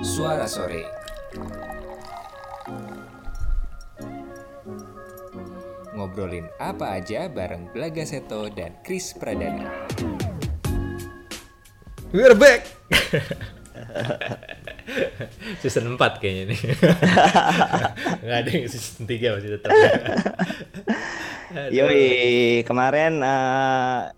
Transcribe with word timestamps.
Suara 0.00 0.48
Sore 0.48 0.88
Ngobrolin 5.92 6.48
apa 6.56 6.96
aja 6.96 7.28
bareng 7.28 7.68
Belaga 7.76 8.08
Seto 8.08 8.48
dan 8.48 8.80
Chris 8.80 9.12
Pradana 9.12 9.68
We're 12.12 12.36
back. 12.36 12.68
season 15.64 15.96
4 15.96 16.20
kayaknya 16.20 16.52
nih. 16.52 16.60
Nggak 18.20 18.38
ada 18.44 18.50
yang 18.52 18.68
season 18.68 19.08
3 19.08 19.32
masih 19.32 19.50
tetap. 19.56 19.72
Yoi, 21.76 22.60
kemarin 22.68 23.24
eh, 23.24 24.12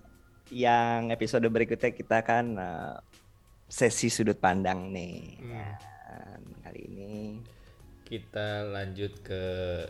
yang 0.51 1.15
episode 1.15 1.47
berikutnya 1.47 1.95
kita 1.95 2.27
kan 2.27 2.59
eh, 2.59 2.99
sesi 3.69 4.13
sudut 4.13 4.39
pandang 4.39 4.93
nih. 4.93 5.41
Hmm. 5.41 5.75
Dan 6.15 6.43
kali 6.63 6.81
ini 6.87 7.15
Kita 8.05 8.69
lanjut 8.69 9.25
ke 9.25 9.43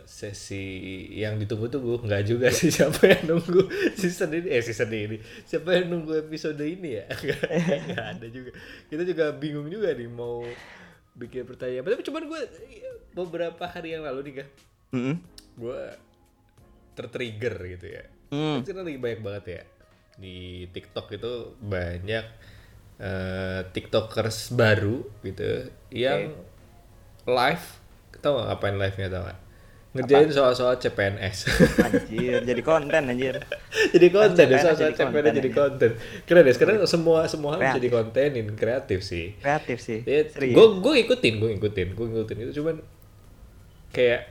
sesi 0.07 0.63
yang 1.11 1.35
ditunggu-tunggu. 1.35 2.07
Nggak 2.07 2.23
juga 2.23 2.47
sih 2.47 2.71
siapa 2.71 3.11
yang 3.11 3.35
nunggu 3.35 3.67
season 3.99 4.31
ini. 4.31 4.47
Eh 4.55 4.63
season 4.63 4.87
ini. 4.87 5.19
Siapa 5.43 5.75
yang 5.75 5.91
nunggu 5.91 6.23
episode 6.23 6.63
ini 6.63 6.95
ya? 6.95 7.05
Nggak 7.91 8.07
ada 8.15 8.27
juga. 8.31 8.55
Kita 8.87 9.03
juga 9.03 9.25
bingung 9.35 9.67
juga 9.67 9.91
nih 9.91 10.07
mau 10.07 10.47
bikin 11.19 11.43
pertanyaan. 11.43 11.83
Tapi 11.83 12.07
cuman 12.07 12.23
gue 12.31 12.41
beberapa 13.11 13.63
hari 13.67 13.99
yang 13.99 14.07
lalu 14.07 14.31
nih 14.31 14.35
kan. 14.41 14.47
Mm-mm. 14.95 15.15
Gue 15.59 15.81
tertrigger 16.95 17.55
gitu 17.77 17.87
ya. 17.99 18.03
Hmm. 18.31 18.63
Kan 18.63 18.79
lagi 18.79 18.95
banyak 18.95 19.21
banget 19.21 19.45
ya 19.59 19.63
di 20.15 20.63
TikTok 20.71 21.11
itu 21.19 21.59
banyak 21.59 22.25
eh, 22.99 23.59
TikTokers 23.71 24.53
baru 24.55 25.03
gitu 25.21 25.69
yang 25.91 26.31
live, 27.25 27.65
tau 28.21 28.37
gak 28.39 28.45
ngapain 28.53 28.75
live-nya 28.77 29.07
tau 29.09 29.23
gak? 29.25 29.39
Ngerjain 29.95 30.27
soal-soal 30.27 30.75
CPNS. 30.75 31.47
anjir, 31.79 32.43
jadi 32.43 32.61
konten 32.67 33.07
anjir. 33.07 33.39
jadi 33.95 34.07
konten 34.11 34.45
ya, 34.51 34.59
soal-soal 34.59 34.91
jadi 34.91 35.07
CPNS 35.07 35.33
jadi 35.39 35.51
konten. 35.55 35.89
Keren 36.27 36.43
deh, 36.43 36.51
sekarang 36.51 36.75
semua 36.83 37.23
semua 37.31 37.55
Kreatif. 37.55 37.87
dikontenin, 37.87 38.47
kreatif 38.59 38.99
sih. 39.07 39.39
Kreatif 39.39 39.79
sih. 39.79 40.03
Ya, 40.03 40.27
Serius. 40.27 40.51
gue 40.51 40.67
gue 40.83 40.93
ikutin, 41.07 41.39
gue 41.39 41.51
ikutin, 41.55 41.87
gue 41.95 42.05
ikutin 42.11 42.37
itu 42.43 42.51
cuman 42.59 42.83
kayak 43.95 44.21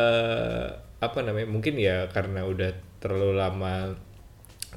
eh 0.00 0.66
apa 1.04 1.18
namanya? 1.20 1.48
Mungkin 1.52 1.76
ya 1.76 2.08
karena 2.08 2.48
udah 2.48 2.72
terlalu 3.04 3.36
lama 3.36 3.92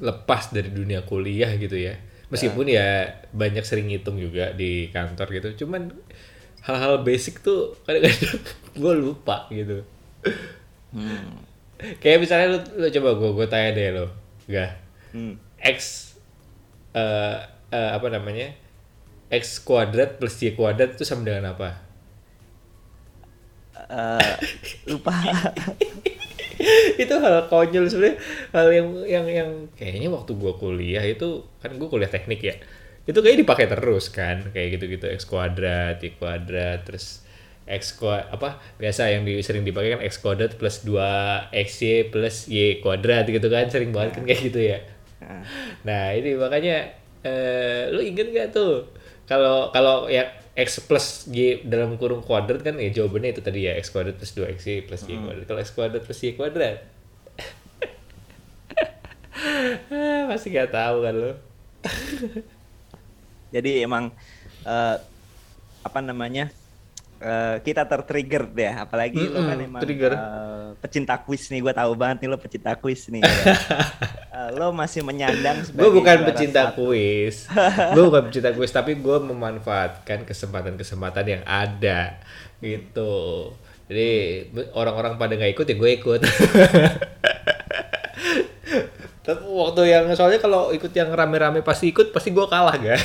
lepas 0.04 0.52
dari 0.52 0.68
dunia 0.68 1.08
kuliah 1.08 1.56
gitu 1.56 1.80
ya. 1.80 1.96
Meskipun 2.34 2.66
ya 2.66 3.06
banyak 3.30 3.62
sering 3.62 3.86
ngitung 3.86 4.18
juga 4.18 4.50
di 4.52 4.90
kantor 4.90 5.30
gitu. 5.38 5.64
Cuman 5.64 5.94
hal-hal 6.66 7.06
basic 7.06 7.40
tuh 7.44 7.78
kadang-kadang 7.86 8.42
gue 8.82 8.94
lupa 8.98 9.46
gitu. 9.54 9.86
Hmm. 10.90 11.38
Kayak 12.02 12.18
misalnya 12.26 12.46
lu, 12.56 12.58
lu 12.80 12.86
coba 12.90 13.10
gue 13.14 13.30
gue 13.38 13.46
tanya 13.46 13.70
deh 13.70 13.88
lo, 13.94 14.06
gak? 14.50 14.72
Hmm. 15.14 15.38
X 15.62 16.12
eh 16.94 17.38
eh, 17.70 17.90
apa 17.94 18.06
namanya? 18.10 18.50
X 19.30 19.62
kuadrat 19.62 20.18
plus 20.18 20.38
Y 20.42 20.54
kuadrat 20.58 20.94
itu 20.98 21.06
sama 21.06 21.26
dengan 21.26 21.54
apa? 21.54 21.70
Eh, 23.90 24.34
lupa. 24.90 25.12
itu 27.02 27.14
hal 27.18 27.46
konyol 27.50 27.84
sebenarnya. 27.90 28.18
Hal 28.54 28.68
yang 28.70 28.88
yang 29.06 29.26
yang 29.26 29.50
kayaknya 29.74 30.08
waktu 30.12 30.32
gua 30.38 30.54
kuliah 30.56 31.04
itu 31.04 31.44
kan 31.60 31.74
gua 31.76 31.88
kuliah 31.90 32.10
teknik 32.10 32.40
ya 32.40 32.56
itu 33.04 33.18
kayaknya 33.20 33.40
dipakai 33.44 33.66
terus 33.68 34.08
kan. 34.12 34.50
Kayak 34.54 34.80
gitu 34.80 34.84
gitu 34.98 35.06
x 35.10 35.28
kuadrat 35.28 36.00
y 36.00 36.14
kuadrat 36.16 36.86
terus 36.88 37.24
x 37.64 37.96
kuadrat 37.96 38.28
apa 38.32 38.60
biasa 38.76 39.08
yang 39.12 39.24
di, 39.24 39.40
sering 39.40 39.64
dipakai 39.64 39.96
kan 39.96 40.02
x 40.04 40.20
kuadrat 40.20 40.56
plus 40.56 40.84
2 40.84 41.52
xy 41.52 42.08
plus 42.12 42.48
y 42.48 42.80
kuadrat 42.84 43.28
gitu 43.28 43.48
kan 43.48 43.68
sering 43.68 43.92
banget 43.92 44.20
kan 44.20 44.24
kayak 44.28 44.40
gitu 44.52 44.60
ya. 44.60 44.78
Nah, 45.24 45.40
Nah 45.88 46.04
ini 46.12 46.36
makanya 46.36 46.92
eh, 47.24 47.88
lu 47.88 48.00
inget 48.04 48.28
gak 48.32 48.48
tuh? 48.52 48.84
Kalau 49.24 49.72
kalau 49.72 50.06
ya 50.12 50.43
x 50.54 50.78
plus 50.86 51.26
y 51.34 51.66
dalam 51.66 51.98
kurung 51.98 52.22
kuadrat 52.22 52.62
kan 52.62 52.78
ya 52.78 52.86
jawabannya 53.02 53.34
itu 53.34 53.42
tadi 53.42 53.66
ya 53.66 53.74
x 53.74 53.90
kuadrat 53.90 54.14
plus 54.14 54.32
2 54.38 54.54
xy 54.54 54.86
plus 54.86 55.02
y 55.10 55.18
kuadrat. 55.18 55.44
Kalau 55.50 55.60
x 55.60 55.68
kuadrat 55.74 56.02
plus 56.06 56.22
y 56.22 56.38
kuadrat 56.38 56.78
pasti 60.30 60.54
gak 60.54 60.70
tahu 60.70 60.96
kan 61.02 61.14
lu. 61.14 61.32
Jadi 63.54 63.82
emang 63.82 64.14
eh, 64.66 64.96
apa 65.84 65.98
namanya? 66.00 66.50
Eh, 67.24 67.56
kita 67.64 67.88
tertrigger 67.88 68.44
deh, 68.46 68.68
apalagi 68.68 69.16
lo 69.24 69.40
kan 69.40 69.56
emang 69.56 69.80
trigger. 69.80 70.12
eh, 70.12 70.68
pecinta 70.76 71.16
kuis 71.18 71.48
nih, 71.48 71.64
gue 71.64 71.72
tahu 71.72 71.92
banget 71.96 72.20
nih 72.20 72.28
lo 72.28 72.36
pecinta 72.36 72.76
kuis 72.76 73.08
nih. 73.08 73.24
Eh, 74.34 74.50
lo 74.50 74.74
masih 74.74 75.06
menyandang 75.06 75.62
Gue 75.70 75.94
bukan 75.94 76.26
pecinta 76.26 76.74
satu. 76.74 76.90
kuis, 76.90 77.46
gue 77.94 78.02
bukan 78.02 78.26
pecinta 78.26 78.50
kuis, 78.50 78.74
tapi 78.74 78.98
gue 78.98 79.16
memanfaatkan 79.22 80.26
kesempatan-kesempatan 80.26 81.22
yang 81.22 81.42
ada 81.46 82.18
gitu. 82.58 83.54
Jadi 83.86 84.10
orang-orang 84.74 85.14
pada 85.14 85.38
nggak 85.38 85.54
ikut 85.54 85.66
ya 85.70 85.76
gue 85.78 85.90
ikut. 85.94 86.20
Tapi 89.24 89.40
waktu 89.40 89.82
yang 89.88 90.04
soalnya 90.12 90.36
kalau 90.36 90.68
ikut 90.68 90.92
yang 90.92 91.08
rame-rame 91.08 91.64
pasti 91.64 91.88
ikut 91.88 92.12
pasti 92.12 92.28
gue 92.28 92.44
kalah 92.44 92.76
kan. 92.76 92.98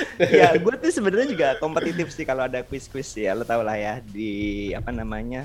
ya 0.38 0.54
gue 0.62 0.72
tuh 0.82 0.90
sebenarnya 0.96 1.28
juga 1.34 1.46
kompetitif 1.62 2.06
sih 2.16 2.24
kalau 2.28 2.42
ada 2.48 2.60
kuis-kuis 2.68 3.10
ya 3.18 3.30
lo 3.38 3.44
tau 3.44 3.62
lah 3.66 3.76
ya 3.78 3.92
di 4.02 4.22
apa 4.78 4.90
namanya 4.94 5.38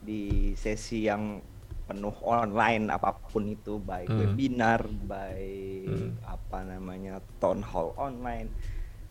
di 0.00 0.12
sesi 0.56 1.06
yang 1.10 1.42
penuh 1.88 2.14
online 2.22 2.84
apa 2.94 3.08
pun 3.30 3.44
itu 3.50 3.70
baik 3.82 4.10
Hmm. 4.10 4.20
webinar 4.20 4.80
baik 5.12 6.10
Hmm. 6.10 6.20
apa 6.24 6.58
namanya 6.70 7.20
town 7.42 7.60
hall 7.66 7.92
online 7.98 8.54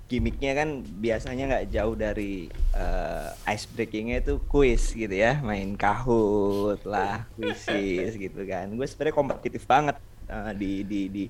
gimmicknya 0.09 0.51
kan 0.59 0.69
biasanya 1.03 1.43
nggak 1.49 1.65
jauh 1.75 1.93
dari 1.93 2.49
eh, 2.73 3.27
ice 3.53 3.65
breakingnya 3.73 4.15
itu 4.25 4.31
kuis 4.51 4.83
gitu 4.97 5.13
ya 5.13 5.37
main 5.45 5.69
kahut 5.77 6.81
lah 6.93 7.29
kuisis 7.37 8.11
gitu 8.23 8.39
kan 8.51 8.65
gue 8.77 8.85
sebenarnya 8.89 9.17
kompetitif 9.19 9.63
banget 9.69 9.95
eh, 10.33 10.51
di 10.61 10.65
di 10.91 10.99
di 11.15 11.21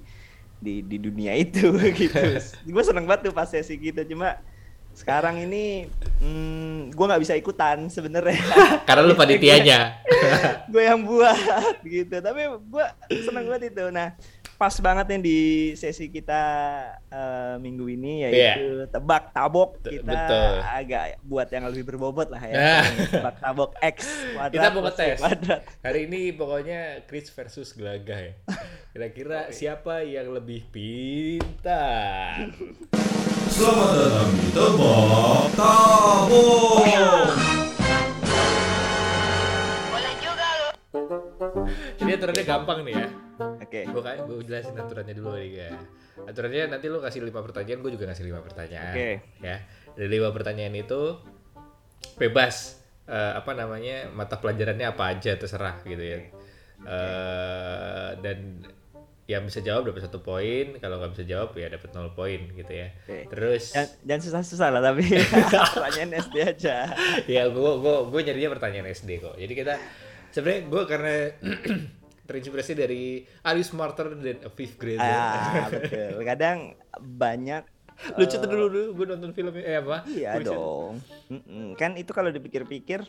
di 0.59 0.83
di 0.83 0.97
dunia 0.99 1.33
itu 1.35 1.71
gitu. 1.99 2.19
Gue 2.67 2.83
seneng 2.83 3.07
banget 3.07 3.31
tuh 3.31 3.33
pas 3.33 3.47
sesi 3.47 3.79
gitu 3.79 4.03
cuma 4.11 4.39
sekarang 4.91 5.47
ini 5.47 5.87
hmm, 6.19 6.91
gue 6.91 7.05
nggak 7.07 7.23
bisa 7.23 7.39
ikutan 7.39 7.87
sebenarnya. 7.87 8.35
Karena 8.87 9.07
lu 9.07 9.15
panitianya. 9.15 10.03
gue 10.71 10.83
yang 10.83 11.07
buat 11.07 11.79
gitu. 11.87 12.19
Tapi 12.19 12.41
gue 12.59 12.85
seneng 13.23 13.47
banget 13.47 13.71
itu. 13.71 13.87
Nah 13.89 14.13
pas 14.59 14.75
banget 14.75 15.07
nih 15.07 15.21
di 15.23 15.39
sesi 15.73 16.11
kita 16.11 16.43
eh, 17.07 17.55
minggu 17.57 17.87
ini 17.87 18.27
yaitu 18.27 18.83
tebak 18.87 19.31
tabok 19.31 19.79
kita 19.79 20.03
betul. 20.03 20.51
agak 20.61 21.03
buat 21.23 21.47
yang 21.47 21.63
lebih 21.65 21.87
berbobot 21.87 22.27
lah 22.27 22.43
ya 22.43 22.53
Nah. 22.53 22.83
tebak 23.07 23.35
tabok 23.39 23.71
x 23.79 23.95
kuadrat 24.35 24.51
Kita 24.51 24.67
mau 24.69 24.81
ngetes. 24.83 25.17
kuadrat 25.17 25.61
Hari 25.79 25.99
ini 26.05 26.35
pokoknya 26.35 26.79
Chris 27.03 27.31
versus 27.31 27.71
Gelagah 27.71 28.19
ya. 28.19 28.33
Kira-kira 28.91 29.47
siapa 29.55 30.03
yang 30.03 30.27
lebih 30.29 30.67
pintar? 30.67 32.51
Selamat 33.47 33.89
datang 33.95 34.29
di 34.35 34.47
Tebak 34.51 35.43
Tabung. 35.55 36.83
Ini 41.97 42.11
aturannya 42.11 42.43
gampang 42.43 42.79
nih 42.83 42.93
ya. 42.93 43.07
Oke 43.39 43.79
Gue 43.89 44.01
kayak 44.03 44.19
gue 44.27 44.35
jelasin 44.45 44.75
aturannya 44.75 45.15
dulu 45.15 45.35
kali 45.35 45.49
ya. 45.55 45.71
Aturannya 46.27 46.63
nanti 46.75 46.85
lu 46.91 46.99
kasih 46.99 47.23
lima 47.23 47.39
pertanyaan, 47.39 47.79
gue 47.79 47.91
juga 47.95 48.05
kasih 48.11 48.25
lima 48.27 48.43
pertanyaan. 48.43 48.93
Oke. 48.93 49.09
Ya. 49.39 49.57
Dari 49.95 50.09
lima 50.11 50.29
pertanyaan 50.35 50.75
itu 50.75 51.17
bebas 52.19 52.79
eh, 53.07 53.33
apa 53.35 53.51
namanya 53.55 54.11
mata 54.11 54.37
pelajarannya 54.37 54.91
apa 54.91 55.03
aja 55.15 55.39
terserah 55.39 55.79
gitu 55.87 56.03
ya. 56.03 56.19
Eh, 56.79 58.09
dan 58.19 58.63
yang 59.29 59.45
bisa 59.45 59.61
jawab 59.61 59.85
dapat 59.85 60.09
satu 60.09 60.25
poin, 60.25 60.73
kalau 60.81 60.97
nggak 60.97 61.13
bisa 61.13 61.23
jawab 61.29 61.53
ya 61.53 61.69
dapat 61.69 61.93
nol 61.93 62.17
poin 62.17 62.49
gitu 62.49 62.73
ya. 62.73 62.89
Oke. 63.05 63.29
Terus 63.29 63.77
jangan 64.01 64.21
susah-susah 64.25 64.67
lah 64.73 64.81
tapi 64.81 65.05
pertanyaan 65.77 66.17
SD 66.17 66.35
aja 66.41 66.89
ya 67.29 67.45
gue 67.45 67.71
gue 67.77 67.95
gue 68.09 68.21
nyarinya 68.25 68.49
pertanyaan 68.57 68.89
SD 68.89 69.21
kok 69.21 69.37
jadi 69.37 69.53
kita 69.53 69.73
sebenarnya 70.33 70.61
gue 70.65 70.83
karena 70.89 71.15
terinspirasi 72.29 72.77
dari 72.77 73.03
Are 73.41 73.57
you 73.57 73.65
smarter 73.65 74.13
than 74.13 74.45
a 74.45 74.51
fifth 74.53 74.77
grader 74.77 75.01
ah 75.01 75.65
betul 75.67 76.21
kadang 76.21 76.77
banyak 76.95 77.65
lucu 78.15 78.37
tuh 78.37 78.47
dulu 78.47 78.65
dulu 78.69 78.85
gue 78.95 79.05
nonton 79.09 79.31
filmnya 79.33 79.59
eh 79.59 79.75
apa 79.75 80.07
Iya 80.07 80.39
dong. 80.39 81.03
Mm-mm. 81.27 81.75
Kan 81.75 81.99
itu 81.99 82.15
kalau 82.15 82.31
dipikir-pikir 82.31 83.03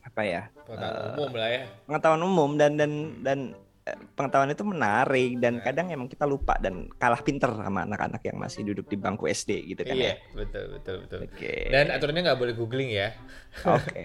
apa 0.00 0.22
ya? 0.22 0.48
pengetahuan 0.64 1.12
umum 1.12 1.30
lah 1.34 1.48
ya 1.50 1.62
Pengetahuan 1.84 2.22
umum 2.24 2.50
dan 2.56 2.72
dan 2.80 2.92
dan 3.20 3.38
eh, 3.84 3.98
pengetahuan 4.16 4.48
itu 4.48 4.64
menarik 4.64 5.36
dan 5.36 5.60
kadang 5.60 5.92
emang 5.92 6.08
kita 6.08 6.24
lupa 6.24 6.56
dan 6.56 6.88
kalah 6.96 7.20
pinter 7.20 7.52
sama 7.52 7.84
anak-anak 7.84 8.24
yang 8.24 8.40
masih 8.40 8.64
duduk 8.64 8.88
di 8.88 8.96
bangku 8.96 9.28
SD 9.28 9.76
gitu 9.76 9.84
kan 9.84 9.92
Iya, 9.92 10.08
ya. 10.08 10.14
betul 10.32 10.64
betul 10.72 10.94
betul. 11.04 11.18
Oke. 11.28 11.54
Dan 11.68 11.92
aturannya 11.92 12.22
nggak 12.24 12.40
boleh 12.40 12.54
googling 12.56 12.90
ya. 12.96 13.12
Oke. 13.68 14.04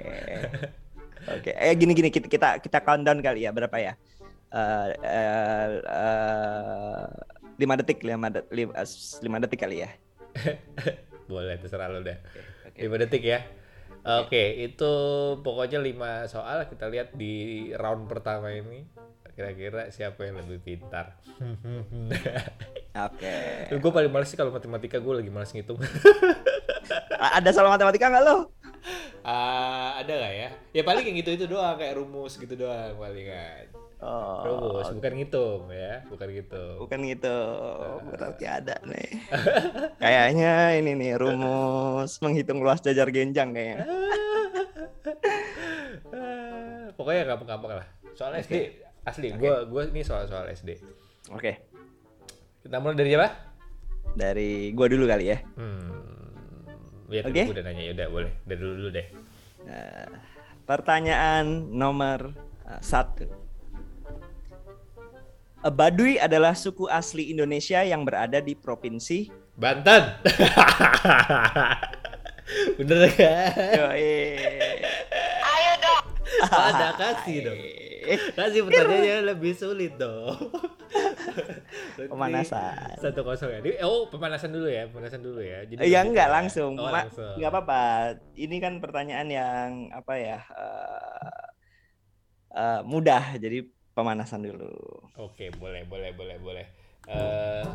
Oke. 1.30 1.52
Eh 1.54 1.74
gini 1.78 1.94
gini 1.94 2.10
kita 2.10 2.26
kita 2.26 2.50
kita 2.64 2.80
countdown 2.82 3.22
kali 3.22 3.46
ya 3.46 3.54
berapa 3.54 3.78
ya? 3.78 3.94
Eh 4.52 4.90
eh, 5.06 5.70
eh, 5.86 7.06
lima 7.62 7.74
detik 7.78 8.02
lima, 8.02 8.34
de- 8.34 8.48
lima, 8.50 8.72
eh, 8.74 8.88
lima 9.22 9.38
detik 9.38 9.60
kali 9.62 9.86
ya. 9.86 9.90
Boleh 11.32 11.56
terserah 11.62 11.88
lo 11.88 12.04
deh. 12.04 12.18
Oke. 12.68 12.88
5 12.88 13.02
detik 13.08 13.24
ya. 13.24 13.40
Oke, 14.02 14.66
itu 14.66 14.92
pokoknya 15.46 15.78
5 15.78 16.26
soal 16.28 16.66
kita 16.68 16.90
lihat 16.90 17.14
di 17.16 17.70
round 17.78 18.10
pertama 18.10 18.52
ini. 18.52 18.84
Kira-kira 19.32 19.88
siapa 19.96 20.28
yang 20.28 20.44
lebih 20.44 20.60
pintar? 20.60 21.16
Oke. 22.92 23.36
gue 23.82 23.92
paling 23.96 24.12
males 24.12 24.28
sih 24.28 24.36
kalau 24.36 24.52
matematika 24.52 25.00
gue 25.00 25.14
lagi 25.24 25.32
males 25.32 25.56
ngitung. 25.56 25.80
Ada 27.16 27.56
soal 27.56 27.72
matematika 27.72 28.12
nggak 28.12 28.24
lo? 28.28 28.52
Ah, 29.22 30.02
ada 30.02 30.12
nggak 30.12 30.34
ya? 30.34 30.50
Ya 30.74 30.82
paling 30.82 31.06
yang 31.06 31.18
gitu 31.22 31.32
itu 31.38 31.46
doang 31.46 31.78
kayak 31.78 31.98
rumus 31.98 32.36
gitu 32.42 32.54
doang 32.58 32.98
palingan. 32.98 33.70
Oh, 34.02 34.42
Rumus, 34.42 34.90
bukan 34.98 35.14
ngitung 35.14 35.70
ya, 35.70 36.02
bukan 36.10 36.28
gitu. 36.34 36.82
bukan 36.82 37.06
gitu. 37.06 37.38
Berarti 38.10 38.46
ada 38.50 38.82
nih. 38.82 39.10
Kayaknya 40.02 40.54
ini 40.82 40.92
nih 40.98 41.12
rumus 41.22 42.18
menghitung 42.18 42.66
luas 42.66 42.82
jajar 42.82 43.14
genjang 43.14 43.54
kayaknya. 43.54 43.86
Ah, 46.10 46.90
pokoknya 46.98 47.30
gampang-gampang 47.30 47.78
lah. 47.78 47.88
Soal 48.18 48.34
Oke. 48.34 48.42
SD 48.50 48.56
asli, 49.02 49.34
gue 49.34 49.54
gua 49.70 49.84
ini 49.90 50.02
soal-soal 50.06 50.50
SD. 50.54 50.78
Oke. 51.34 51.62
Kita 52.62 52.78
mulai 52.78 52.98
dari 52.98 53.18
apa? 53.18 53.30
Dari 54.14 54.70
gua 54.74 54.88
dulu 54.90 55.06
kali 55.10 55.26
ya. 55.30 55.38
Hmm, 55.58 56.11
ya 57.12 57.22
Oke. 57.28 57.44
gue 57.44 57.56
udah 57.60 57.66
nanya, 57.68 57.84
ya 57.84 57.92
udah 57.94 58.08
boleh. 58.08 58.32
Dari 58.48 58.58
dulu 58.60 58.74
dulu 58.80 58.90
deh. 58.96 59.08
Nah, 59.68 60.08
pertanyaan 60.64 61.46
nomor 61.76 62.32
uh, 62.66 62.82
satu. 62.82 63.28
Uh, 65.62 65.70
Baduy 65.70 66.18
adalah 66.18 66.56
suku 66.56 66.88
asli 66.88 67.30
Indonesia 67.30 67.84
yang 67.84 68.08
berada 68.08 68.40
di 68.40 68.56
provinsi. 68.56 69.30
Banten. 69.54 70.18
Bener 72.80 73.02
kan? 73.14 73.52
Yoi. 73.78 74.16
Ada 76.42 76.90
kasih 76.98 77.38
dong. 77.46 77.60
Kasih 78.34 78.60
pertanyaannya 78.66 79.16
lebih 79.36 79.54
sulit 79.54 79.94
dong. 80.00 80.50
Pemanasan. 82.02 82.98
Satu 82.98 83.22
kosong 83.22 83.50
ya. 83.54 83.60
Oh 83.82 84.08
pemanasan 84.08 84.50
dulu 84.50 84.68
ya, 84.68 84.86
pemanasan 84.86 85.20
dulu 85.20 85.40
ya. 85.40 85.64
Jadi 85.64 85.82
Ya 85.84 86.02
enggak 86.02 86.28
kayak- 86.28 86.36
langsung, 86.36 86.74
Oh, 86.76 86.86
Ma- 86.86 87.06
langsung. 87.06 87.36
nggak 87.36 87.50
apa-apa. 87.50 87.82
Ini 88.34 88.56
kan 88.58 88.74
pertanyaan 88.78 89.28
yang 89.28 89.68
apa 89.90 90.14
ya 90.16 90.38
uh, 90.48 91.42
uh, 92.52 92.80
mudah, 92.84 93.36
jadi 93.36 93.64
pemanasan 93.92 94.42
dulu. 94.42 94.72
Oke, 95.18 95.52
boleh, 95.54 95.84
boleh, 95.84 96.12
boleh, 96.12 96.38
boleh. 96.38 96.66
Eh, 97.04 97.66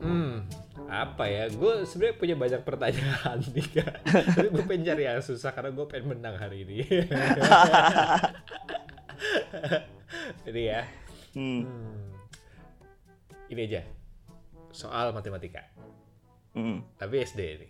hmm, 0.00 0.48
apa 0.88 1.24
ya? 1.24 1.44
Gue 1.48 1.84
sebenarnya 1.84 2.16
punya 2.16 2.34
banyak 2.34 2.62
pertanyaan 2.62 3.36
nih, 3.54 3.66
Kak. 3.70 3.94
Tapi 4.32 4.48
gue 4.48 4.64
pengen 4.64 4.86
cari 4.86 5.02
yang 5.04 5.20
susah 5.20 5.50
karena 5.50 5.70
gue 5.70 5.86
pengen 5.86 6.06
menang 6.10 6.34
hari 6.34 6.64
ini. 6.64 6.82
Jadi 10.42 10.62
ya, 10.66 10.82
Hmm. 11.32 11.64
hmm, 11.64 12.08
ini 13.48 13.60
aja 13.68 13.82
soal 14.72 15.12
matematika. 15.16 15.64
hmm. 16.56 17.00
Tapi 17.00 17.14
SD 17.24 17.40
ini. 17.60 17.68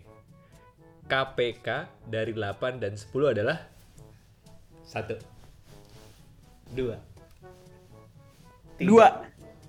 KPK 1.03 1.67
dari 2.07 2.31
8 2.31 2.79
dan 2.79 2.95
10 2.95 3.35
adalah 3.35 3.59
satu, 4.87 5.19
dua, 6.71 6.95
tiga. 8.79 8.87
Dua. 8.87 9.07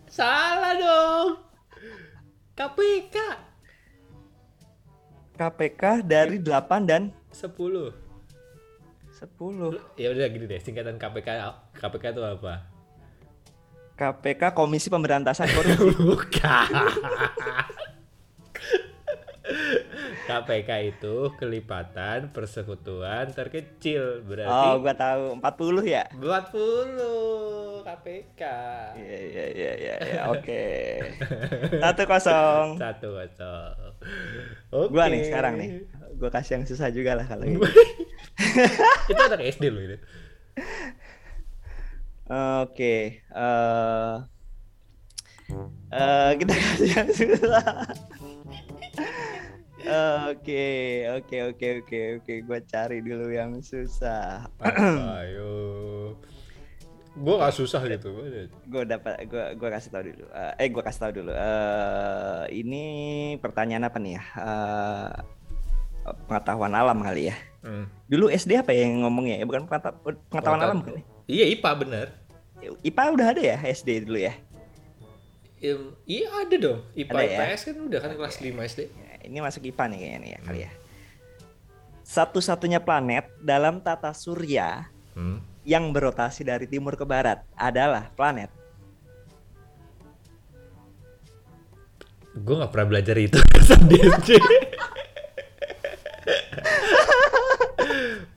Salah 0.06 0.74
dong. 0.78 1.42
KPK 2.54 3.18
KPK 5.34 6.06
dari 6.06 6.38
8 6.38 6.86
dan 6.86 7.10
10. 7.34 7.50
10. 9.10 9.98
Ya 9.98 10.14
udah 10.14 10.26
gini 10.30 10.46
deh, 10.46 10.62
singkatan 10.62 10.94
KPK 10.94 11.28
KPK 11.74 12.14
itu 12.14 12.22
apa? 12.22 12.73
KPK 13.94 14.42
Komisi 14.52 14.90
Pemberantasan 14.90 15.46
Korupsi. 15.54 15.94
Bukan. 15.94 16.68
KPK 20.24 20.70
itu 20.88 21.14
kelipatan 21.36 22.32
persekutuan 22.32 23.28
terkecil 23.30 24.24
berarti 24.24 24.48
Oh, 24.48 24.80
gua 24.80 24.94
tahu 24.96 25.36
40 25.36 25.84
ya. 25.86 26.04
40 26.16 27.84
KPK. 27.84 28.42
Iya 28.96 29.18
iya 29.20 29.44
iya 29.52 29.72
iya 29.76 29.94
ya. 30.00 30.20
oke. 30.32 30.64
Satu 31.76 32.02
kosong. 32.08 32.66
Satu 32.80 33.08
kosong. 33.12 33.92
Oke. 34.72 34.88
Gua 34.90 35.12
nih 35.12 35.28
sekarang 35.28 35.60
nih. 35.60 35.68
Gua 36.16 36.32
kasih 36.32 36.56
yang 36.56 36.64
susah 36.64 36.88
juga 36.88 37.12
lah 37.12 37.28
kalau 37.28 37.44
gitu. 37.52 37.60
itu 39.12 39.20
anak 39.20 39.44
SD 39.44 39.64
loh 39.68 39.82
ini. 39.84 39.96
Oke. 42.24 43.20
eh 43.20 44.14
eh, 45.90 46.30
kita 46.40 46.52
kasih 46.52 46.88
yang 46.90 47.10
susah. 47.10 47.68
Oke, 50.24 50.64
oke, 51.12 51.36
oke, 51.44 51.66
oke, 51.78 51.98
oke. 52.16 52.32
Gua 52.42 52.58
cari 52.64 53.04
dulu 53.04 53.28
yang 53.28 53.60
susah. 53.60 54.48
Ayo. 55.20 55.52
Gue 57.14 57.34
gak 57.36 57.54
susah 57.54 57.84
gitu. 57.84 58.10
Gua 58.10 58.26
gue 58.66 58.82
dapat 58.88 59.14
gue 59.28 59.44
gua 59.54 59.68
kasih 59.70 59.92
tahu 59.92 60.02
dulu 60.08 60.24
Eh, 60.34 60.52
eh 60.58 60.68
gue 60.68 60.82
kasih 60.82 61.00
tahu 61.00 61.12
dulu 61.14 61.30
eh 61.30 62.42
ini 62.50 62.84
pertanyaan 63.38 63.86
apa 63.86 64.02
nih 64.02 64.18
ya 64.18 64.22
Eh, 64.34 65.10
pengetahuan 66.26 66.74
alam 66.74 66.98
kali 66.98 67.30
ya 67.30 67.36
Hmm. 67.64 67.88
dulu 68.04 68.28
SD 68.28 68.60
apa 68.60 68.76
ya 68.76 68.84
yang 68.84 69.00
ngomongnya 69.00 69.40
ya 69.40 69.48
bukan 69.48 69.64
pengeta- 69.64 69.96
pengetahuan 70.28 70.60
alam 70.60 70.84
ya? 70.84 71.00
Iya 71.24 71.48
IPA 71.56 71.70
bener. 71.80 72.06
IPA 72.84 73.02
udah 73.12 73.26
ada 73.32 73.42
ya 73.44 73.56
SD 73.60 74.08
dulu 74.08 74.16
ya 74.20 74.32
iya 76.04 76.28
ada 76.44 76.56
dong. 76.60 76.84
IPA 76.92 77.16
Ada 77.16 77.24
ya? 77.24 77.40
IPS 77.48 77.60
kan 77.64 77.76
udah 77.88 77.98
kan 78.04 78.12
kelas 78.12 78.36
5 78.36 78.52
SD. 78.68 78.80
Ya, 78.84 79.16
ini 79.24 79.40
masuk 79.40 79.64
IPA 79.64 79.84
nih 79.88 79.96
kayaknya 79.96 80.18
nih 80.20 80.28
ya 80.28 80.38
kali 80.44 80.60
ya 80.68 80.72
satu-satunya 82.04 82.84
planet 82.84 83.32
dalam 83.40 83.80
tata 83.80 84.12
surya 84.12 84.92
Hmm. 85.14 85.38
yang 85.62 85.94
berotasi 85.94 86.42
dari 86.42 86.66
timur 86.66 86.98
ke 86.98 87.06
barat 87.06 87.46
adalah 87.54 88.10
planet 88.18 88.50
Gue 92.34 92.58
gak 92.58 92.74
pernah 92.74 92.98
belajar 92.98 93.14
itu. 93.14 93.38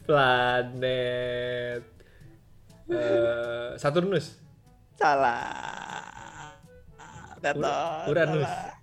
Planet 0.05 1.96
eh, 2.89 3.69
Saturnus. 3.75 4.39
salah 4.93 6.51
Betul, 7.37 7.63
Ur- 7.63 8.11
Uranus. 8.11 8.49
salah. 8.49 8.73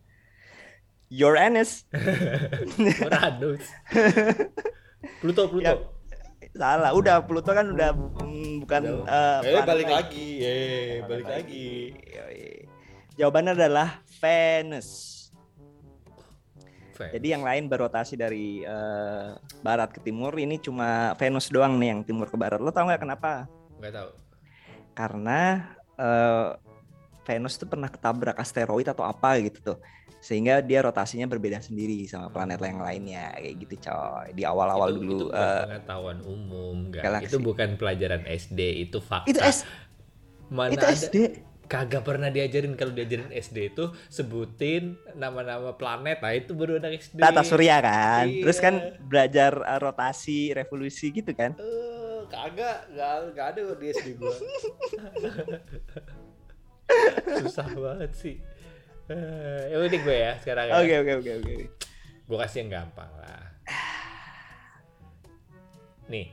Uranus 1.10 1.70
Uranus. 3.06 3.64
Pluto, 5.20 5.42
Pluto. 5.50 5.64
Ya, 5.64 5.74
salah 6.54 6.94
udah 6.94 7.22
Pluto 7.26 7.50
kan 7.50 7.66
udah 7.66 7.90
mm, 7.92 8.62
bukan 8.64 8.82
eh, 9.04 9.38
eh 9.42 9.52
planet 9.58 9.66
balik 9.68 9.86
lagi. 9.86 9.94
lagi, 9.94 10.28
eh 10.40 10.92
balik 11.04 11.26
lagi. 11.28 11.68
Yoi. 11.98 12.44
Jawabannya 13.14 13.52
adalah 13.54 13.88
Venus. 14.18 14.88
Fans. 16.94 17.10
Jadi 17.10 17.26
yang 17.26 17.42
lain 17.42 17.66
berotasi 17.66 18.14
dari 18.14 18.62
eh, 18.62 19.28
barat 19.60 19.90
ke 19.90 19.98
timur. 19.98 20.30
Ini 20.30 20.62
cuma 20.62 21.10
Venus 21.18 21.50
doang 21.50 21.74
nih 21.74 21.90
yang 21.90 22.00
timur 22.06 22.30
ke 22.30 22.38
barat. 22.38 22.62
Lo 22.62 22.70
tau 22.70 22.86
nggak 22.86 23.02
kenapa? 23.02 23.50
Nggak 23.84 23.94
tahu. 23.94 24.10
Karena 24.92 25.40
eh, 25.94 26.48
Venus 27.24 27.56
tuh 27.56 27.64
pernah 27.64 27.88
ketabrak 27.88 28.36
asteroid 28.36 28.84
atau 28.84 29.04
apa 29.04 29.40
gitu 29.40 29.60
tuh. 29.60 29.78
Sehingga 30.20 30.64
dia 30.64 30.80
rotasinya 30.80 31.28
berbeda 31.28 31.60
sendiri 31.60 32.08
sama 32.08 32.28
planet 32.28 32.56
yang 32.56 32.80
lainnya 32.80 33.32
kayak 33.36 33.54
gitu 33.60 33.74
coy. 33.84 34.28
Di 34.32 34.44
awal-awal 34.44 34.88
itu, 34.92 34.98
dulu. 34.98 35.12
itu 35.12 35.24
bukan 35.28 35.36
eh, 35.40 35.62
pengetahuan 35.68 36.18
umum, 36.24 36.74
nggak. 36.88 37.02
galaksi. 37.04 37.28
Itu 37.28 37.38
bukan 37.40 37.68
pelajaran 37.76 38.22
SD, 38.24 38.60
itu 38.88 38.98
fakta. 39.00 39.28
itu 39.28 39.40
S 39.40 39.68
Mana 40.48 40.72
itu 40.72 40.84
ada 40.84 40.96
SD. 40.96 41.16
kagak 41.64 42.04
pernah 42.04 42.28
diajarin 42.28 42.76
kalau 42.76 42.92
diajarin 42.92 43.32
SD 43.32 43.72
itu 43.72 43.84
sebutin 44.08 45.00
nama-nama 45.16 45.72
planet 45.72 46.20
nah 46.20 46.36
itu 46.36 46.52
baru 46.52 46.76
anak 46.76 47.00
SD 47.00 47.16
Tata 47.16 47.40
surya 47.40 47.80
kan. 47.80 48.28
Terus 48.28 48.58
Iya. 48.60 48.64
kan 48.64 48.74
belajar 49.00 49.52
eh, 49.56 49.80
rotasi, 49.80 50.52
revolusi 50.52 51.08
gitu 51.10 51.32
kan. 51.32 51.56
Eh, 51.56 51.83
kagak, 52.28 52.78
nggak 52.92 53.12
nggak 53.34 53.46
ada 53.54 53.60
di 53.76 53.86
SD 53.92 54.08
gua. 54.20 54.36
Susah 57.44 57.68
banget 57.72 58.12
sih. 58.16 58.36
Eh, 59.04 59.62
ya 59.68 59.76
udah 59.84 60.00
gue 60.00 60.16
ya 60.16 60.32
sekarang 60.40 60.64
ya. 60.72 60.74
Oke 60.80 60.94
oke 61.04 61.12
oke 61.20 61.30
oke. 61.44 61.54
Gue 62.24 62.36
kasih 62.40 62.64
yang 62.64 62.80
gampang 62.80 63.12
lah. 63.20 63.44
Nih, 66.08 66.32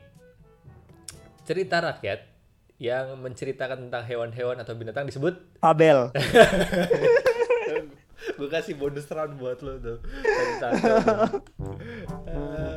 cerita 1.44 1.84
rakyat 1.84 2.32
yang 2.80 3.20
menceritakan 3.20 3.88
tentang 3.88 4.04
hewan-hewan 4.08 4.56
atau 4.58 4.72
binatang 4.72 5.04
disebut 5.04 5.36
Fabel. 5.60 6.08
gue 8.38 8.48
kasih 8.48 8.78
bonus 8.78 9.10
round 9.12 9.36
buat 9.36 9.60
lo 9.60 9.76
tuh. 9.78 9.98
Eh, 12.22 12.71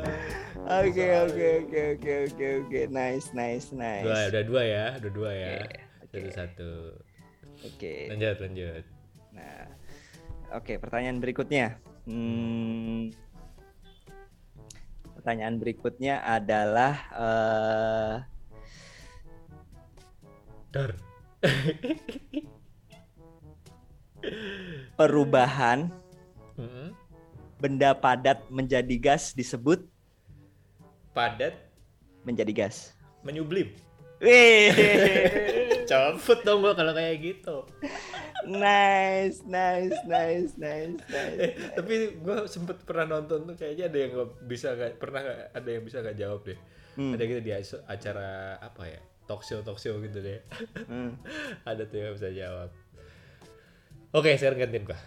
Oke 0.66 1.06
oke 1.14 1.48
oke 1.62 1.82
oke 1.94 2.14
oke 2.26 2.46
oke. 2.66 2.80
Nice 2.90 3.30
nice 3.38 3.70
nice. 3.70 4.02
dua 4.02 4.20
udah 4.34 4.44
dua 4.50 4.62
ya 4.66 4.86
udah 4.98 5.12
dua 5.14 5.32
ya 5.32 5.50
Oke, 6.02 6.18
satu 6.18 6.30
satu 6.34 6.70
Oke. 7.70 8.10
lanjut 8.10 8.38
lanjut 8.42 8.84
Nah, 9.36 9.68
oke 10.56 10.80
pertanyaan 10.82 11.20
berikutnya. 11.22 11.78
Hmm, 12.08 13.12
pertanyaan 15.20 15.62
berikutnya 15.62 16.24
adalah 16.24 16.94
eh 17.14 18.16
dar 20.74 20.92
perubahan 24.98 25.94
Mm-mm. 26.58 26.90
benda 27.62 27.94
padat 27.94 28.42
menjadi 28.50 28.96
gas 28.98 29.36
disebut 29.38 29.84
padat 31.16 31.56
menjadi 32.22 32.52
gas. 32.52 32.92
menyublim 33.24 33.72
Wih, 34.16 34.72
cepet 35.90 36.40
dong 36.44 36.64
gua 36.64 36.72
kalau 36.72 36.96
kayak 36.96 37.20
gitu 37.20 37.68
nice, 38.48 39.44
nice, 39.44 39.92
nice, 40.08 40.56
nice, 40.56 40.96
nice. 41.04 41.36
eh, 41.36 41.52
tapi 41.76 42.16
gua 42.20 42.48
sempet 42.48 42.80
pernah 42.88 43.18
nonton 43.18 43.44
tuh 43.44 43.56
kayaknya 43.56 43.92
ada 43.92 43.98
yang 43.98 44.12
nggak 44.14 44.30
bisa 44.46 44.72
nggak 44.72 44.92
pernah 44.96 45.20
nggak 45.20 45.40
ada 45.52 45.70
yang 45.70 45.84
bisa 45.84 45.98
nggak 46.00 46.18
jawab 46.18 46.42
deh 46.44 46.60
Hmm. 46.96 47.12
ada 47.12 47.28
gitu 47.28 47.44
di 47.44 47.52
acara 47.52 48.56
apa 48.56 48.88
ya 48.88 49.04
talk 49.28 49.44
show 49.44 49.60
talk 49.60 49.76
show 49.76 50.00
gitu 50.00 50.24
deh 50.24 50.40
Hmm. 50.88 51.20
ada 51.70 51.84
tuh 51.84 52.00
yang 52.00 52.16
bisa 52.16 52.32
jawab 52.32 52.72
oke 54.16 54.32
sekarang 54.40 54.64
gantiin 54.64 54.88
gua 54.88 55.00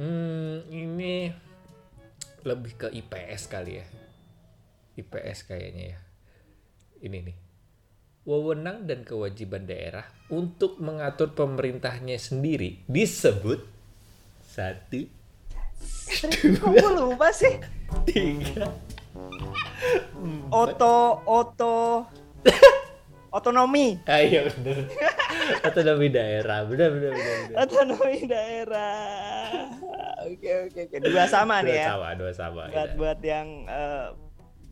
hmm 0.00 0.64
ini 0.72 1.28
lebih 2.40 2.72
ke 2.78 2.88
IPS 2.88 3.52
kali 3.52 3.84
ya 3.84 3.86
IPS 4.94 5.46
kayaknya 5.46 5.96
ya 5.96 6.00
ini 7.02 7.18
nih 7.30 7.36
wewenang 8.24 8.88
dan 8.88 9.04
kewajiban 9.04 9.68
daerah 9.68 10.08
untuk 10.28 10.80
mengatur 10.80 11.36
pemerintahnya 11.36 12.16
sendiri 12.16 12.80
disebut 12.86 13.60
satu 14.44 15.04
Kok 16.04 16.72
gue 16.72 16.90
lupa 16.96 17.28
sih? 17.28 17.60
tiga 18.08 18.68
Oto, 20.48 21.20
oto, 21.28 22.08
otonomi, 23.36 24.00
ayo 24.08 24.48
bener 24.62 24.88
otonomi 25.68 26.08
daerah 26.08 26.64
bener 26.64 26.88
bener 26.88 27.12
bener, 27.12 27.36
bener. 27.44 27.56
otonomi 27.60 28.20
daerah. 28.24 29.68
Oke 30.24 30.48
oke 30.64 30.80
oke. 30.88 30.96
Dua 31.04 31.28
sama 31.28 31.60
dua 31.60 31.68
nih 31.68 31.76
ya. 31.84 31.86
sama 31.92 32.08
dua 32.16 32.32
sama 32.32 32.62
Buat 32.72 32.72
ya. 32.72 32.96
buat 32.96 33.20
yang 33.20 33.48
eh, 33.68 34.06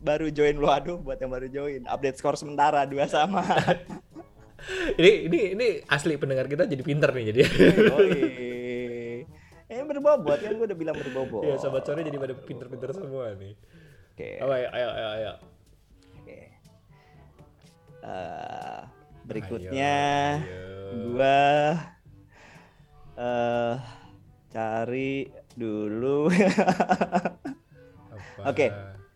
baru 0.03 0.27
join 0.29 0.59
lu 0.59 0.67
aduh, 0.67 0.99
buat 0.99 1.15
yang 1.17 1.31
baru 1.31 1.47
join. 1.47 1.87
Update 1.87 2.19
skor 2.19 2.35
sementara 2.35 2.83
dua 2.83 3.07
sama. 3.07 3.39
ini 4.99 5.27
ini 5.27 5.39
ini 5.55 5.67
asli 5.87 6.19
pendengar 6.19 6.45
kita 6.45 6.67
jadi 6.67 6.83
pinter 6.83 7.09
nih 7.09 7.23
jadi. 7.31 7.41
Eh 9.73 9.81
berbobot 9.81 10.37
kan 10.37 10.53
gue 10.53 10.67
udah 10.69 10.77
bilang 10.77 10.93
berbobot. 10.93 11.41
ya 11.49 11.57
sobat 11.57 11.81
sore 11.81 12.05
jadi 12.05 12.21
pada 12.21 12.37
pinter-pinter 12.37 12.93
semua 12.93 13.33
nih 13.33 13.57
Oke. 14.13 14.37
apa 14.37 14.53
ayo 14.53 14.67
ayo 14.69 14.89
ayo, 14.93 15.07
ayo. 15.17 15.33
Oke. 16.21 16.39
Eh, 18.05 18.79
berikutnya 19.25 19.97
Ayo, 20.45 20.45
ayo. 20.45 21.09
gua 21.09 21.41
eh 23.17 23.75
cari 24.53 25.33
dulu. 25.57 26.29
Oke. 28.53 28.67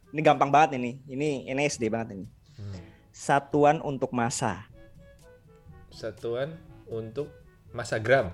Ini 0.09 0.21
gampang 0.21 0.47
banget 0.47 0.75
ini. 0.75 1.01
Ini 1.05 1.29
ini 1.45 1.61
SD 1.63 1.87
banget 1.87 2.13
ini. 2.13 2.25
Hmm. 2.55 2.79
Satuan 3.09 3.79
untuk 3.79 4.11
masa. 4.11 4.65
satuan 5.89 6.53
untuk 6.85 7.25
masa 7.71 7.97
gram 7.97 8.29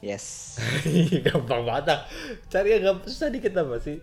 Yes. 0.00 0.58
gampang 1.26 1.62
banget 1.62 1.84
ah. 1.88 2.00
cari 2.48 2.74
yang 2.74 2.82
gampang 2.84 3.06
susah 3.06 3.30
dikit 3.30 3.54
apa 3.54 3.78
sih 3.78 4.02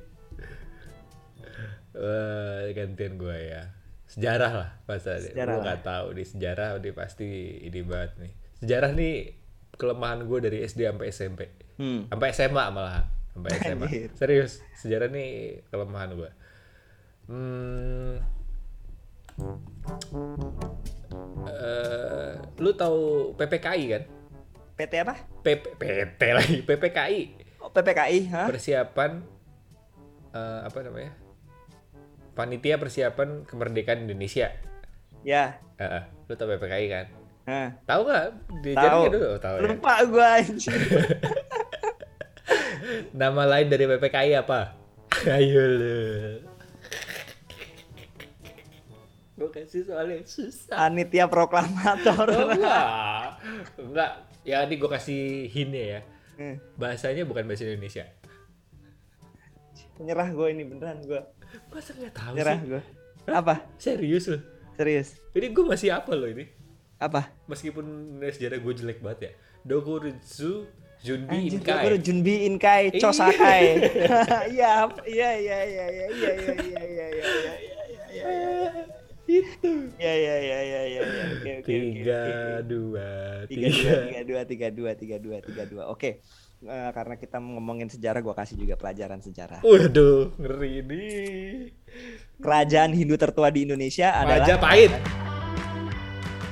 Eh, 1.91 2.71
gantian 2.71 3.17
gue 3.17 3.37
ya 3.49 3.75
sejarah 4.05 4.51
lah 4.55 4.69
masa 4.85 5.19
Sejarah 5.19 5.35
gue 5.51 5.57
lah. 5.57 5.65
nggak 5.65 5.81
tahu 5.83 6.07
di 6.13 6.23
sejarah 6.23 6.69
udah 6.77 6.91
pasti 6.95 7.27
ini 7.59 7.79
banget 7.81 8.11
nih 8.17 8.31
sejarah 8.57 8.89
nih 8.91 9.15
kelemahan 9.73 10.23
gue 10.23 10.39
dari 10.39 10.57
SD 10.61 10.87
sampai 10.87 11.07
SMP 11.09 11.41
Hmm. 11.75 12.07
sampai 12.07 12.27
SMA 12.31 12.65
malah 12.69 13.03
sampai 13.29 13.49
SMA 13.55 13.87
serius 14.13 14.63
sejarah 14.75 15.07
nih 15.07 15.29
kelemahan 15.67 16.11
gue 16.13 16.29
hmm, 17.29 18.11
eh, 21.45 22.31
lu 22.57 22.71
tahu 22.73 22.99
PPKI 23.35 23.83
kan 23.87 24.03
PT 24.73 24.93
apa? 24.97 25.15
PP, 25.43 25.63
PT 25.75 26.21
lagi 26.31 26.57
PPKI 26.67 27.19
Oh, 27.59 27.67
PPKI, 27.69 28.31
hah? 28.31 28.47
persiapan 28.47 29.19
eh, 30.31 30.59
apa 30.63 30.79
namanya 30.79 31.11
panitia 32.31 32.75
persiapan 32.75 33.43
kemerdekaan 33.43 34.03
Indonesia 34.03 34.47
Ya. 35.19 35.59
Eh, 35.75 35.83
eh, 35.83 36.03
lu 36.25 36.33
tahu 36.33 36.55
PPKI 36.55 36.85
kan 36.87 37.05
Hah. 37.43 37.69
tahu 37.83 38.01
nggak 38.05 38.25
Tahu. 38.71 39.01
dulu 39.05 39.19
Oh, 39.27 39.37
tahu 39.37 39.55
ya 39.55 39.61
Lupa 39.67 39.93
gua 40.05 40.27
anjir. 40.37 40.79
Nama 43.11 43.43
lain 43.45 43.67
dari 43.67 43.85
PPKI 43.85 44.31
apa? 44.35 44.73
Ayo 45.29 45.61
lu. 45.67 45.97
Gue 49.59 49.67
kasih 49.67 49.83
soalnya 49.91 50.17
susah. 50.23 50.71
Panitia 50.79 51.25
proklamator. 51.27 52.27
Oh, 52.31 52.47
enggak. 52.47 52.85
Enggak. 53.75 54.11
Ya 54.47 54.63
ini 54.63 54.79
gue 54.79 54.87
kasih 54.87 55.51
hintnya 55.51 55.83
ya. 55.83 56.01
Hmm. 56.39 56.55
Bahasanya 56.79 57.27
bukan 57.27 57.43
bahasa 57.43 57.67
Indonesia. 57.67 58.07
Menyerah 59.99 60.31
gue 60.31 60.47
ini 60.47 60.63
beneran 60.63 61.03
gue. 61.03 61.19
Masa 61.75 61.91
nggak 61.91 62.13
tahu 62.15 62.31
Menyerah 62.31 62.55
sih? 62.55 62.67
gue. 62.71 62.81
Apa? 63.27 63.55
Serius 63.75 64.31
loh. 64.31 64.39
Serius? 64.79 65.19
Ini 65.35 65.51
gue 65.51 65.65
masih 65.67 65.91
apa 65.91 66.15
loh 66.15 66.31
ini? 66.31 66.47
Apa? 66.95 67.35
Meskipun 67.51 67.83
sejarah 68.23 68.63
gue 68.63 68.73
jelek 68.79 69.03
banget 69.03 69.19
ya. 69.19 69.31
Dokuritsu 69.67 70.71
Junbi 70.99 71.47
Anjir, 71.47 71.59
Inkai. 71.59 71.83
gue 71.83 71.99
Junbi 71.99 72.35
Inkai 72.47 72.83
Iya. 72.91 72.99
Chosakai. 73.03 73.63
Iya, 74.55 74.71
iya, 75.03 75.29
iya, 75.35 75.59
iya, 75.59 75.59
iya, 75.67 75.85
iya, 75.91 76.07
iya, 76.07 76.31
iya, 76.31 76.31
iya, 76.47 76.47
iya, 76.47 76.87
iya, 76.87 77.07
iya, 77.11 77.53
iya, 78.07 78.23
iya. 78.23 78.58
Itu. 79.29 79.71
Iya, 79.95 80.13
iya, 80.15 80.35
iya. 80.41 80.99
Oke, 80.99 81.21
oke, 81.29 81.51
oke, 81.55 81.69
Tiga, 81.69 82.21
dua, 82.65 83.09
tiga 83.45 83.67
dua 83.69 83.91
tiga. 84.01 84.23
dua 84.25 84.41
tiga 84.43 84.67
dua 84.69 84.91
tiga 84.95 85.17
dua 85.17 85.37
tiga 85.39 85.63
dua 85.65 85.83
oke 85.87 86.17
Eh, 86.59 86.91
karena 86.91 87.15
kita 87.15 87.39
ngomongin 87.39 87.87
sejarah 87.87 88.19
gua 88.19 88.35
kasih 88.35 88.59
juga 88.59 88.75
pelajaran 88.75 89.23
sejarah 89.23 89.63
Waduh, 89.63 90.35
ngeri 90.35 90.83
ini. 90.83 91.05
kerajaan 92.35 92.91
Hindu 92.91 93.15
tertua 93.15 93.47
di 93.47 93.63
Indonesia 93.63 94.11
adalah 94.11 94.43
Majapahit. 94.43 94.91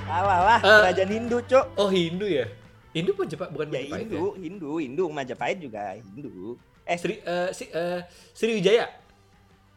salah 0.01 0.39
lah 0.41 0.59
Eh. 0.59 0.79
kerajaan 0.87 1.11
Hindu 1.11 1.37
cok 1.43 1.65
Oh 1.75 1.89
Hindu 1.89 2.23
ya? 2.23 2.47
Hindu 2.89 3.11
Majapahit 3.13 3.51
bukan 3.51 3.67
ya 3.67 3.73
Majapahit 3.75 3.99
Hindu 3.99 4.23
Hindu 4.39 4.71
Hindu 4.79 5.03
Majapahit 5.11 5.57
juga 5.59 5.83
Hindu 5.93 6.55
ya? 6.55 6.87
eh 6.87 6.95
Sri, 6.95 7.15
eh, 7.19 7.49
si, 7.51 7.63
eh, 7.67 7.99
Sriwijaya. 8.31 8.87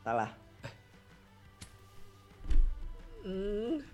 salah 0.00 0.30
Hmm, 3.20 3.84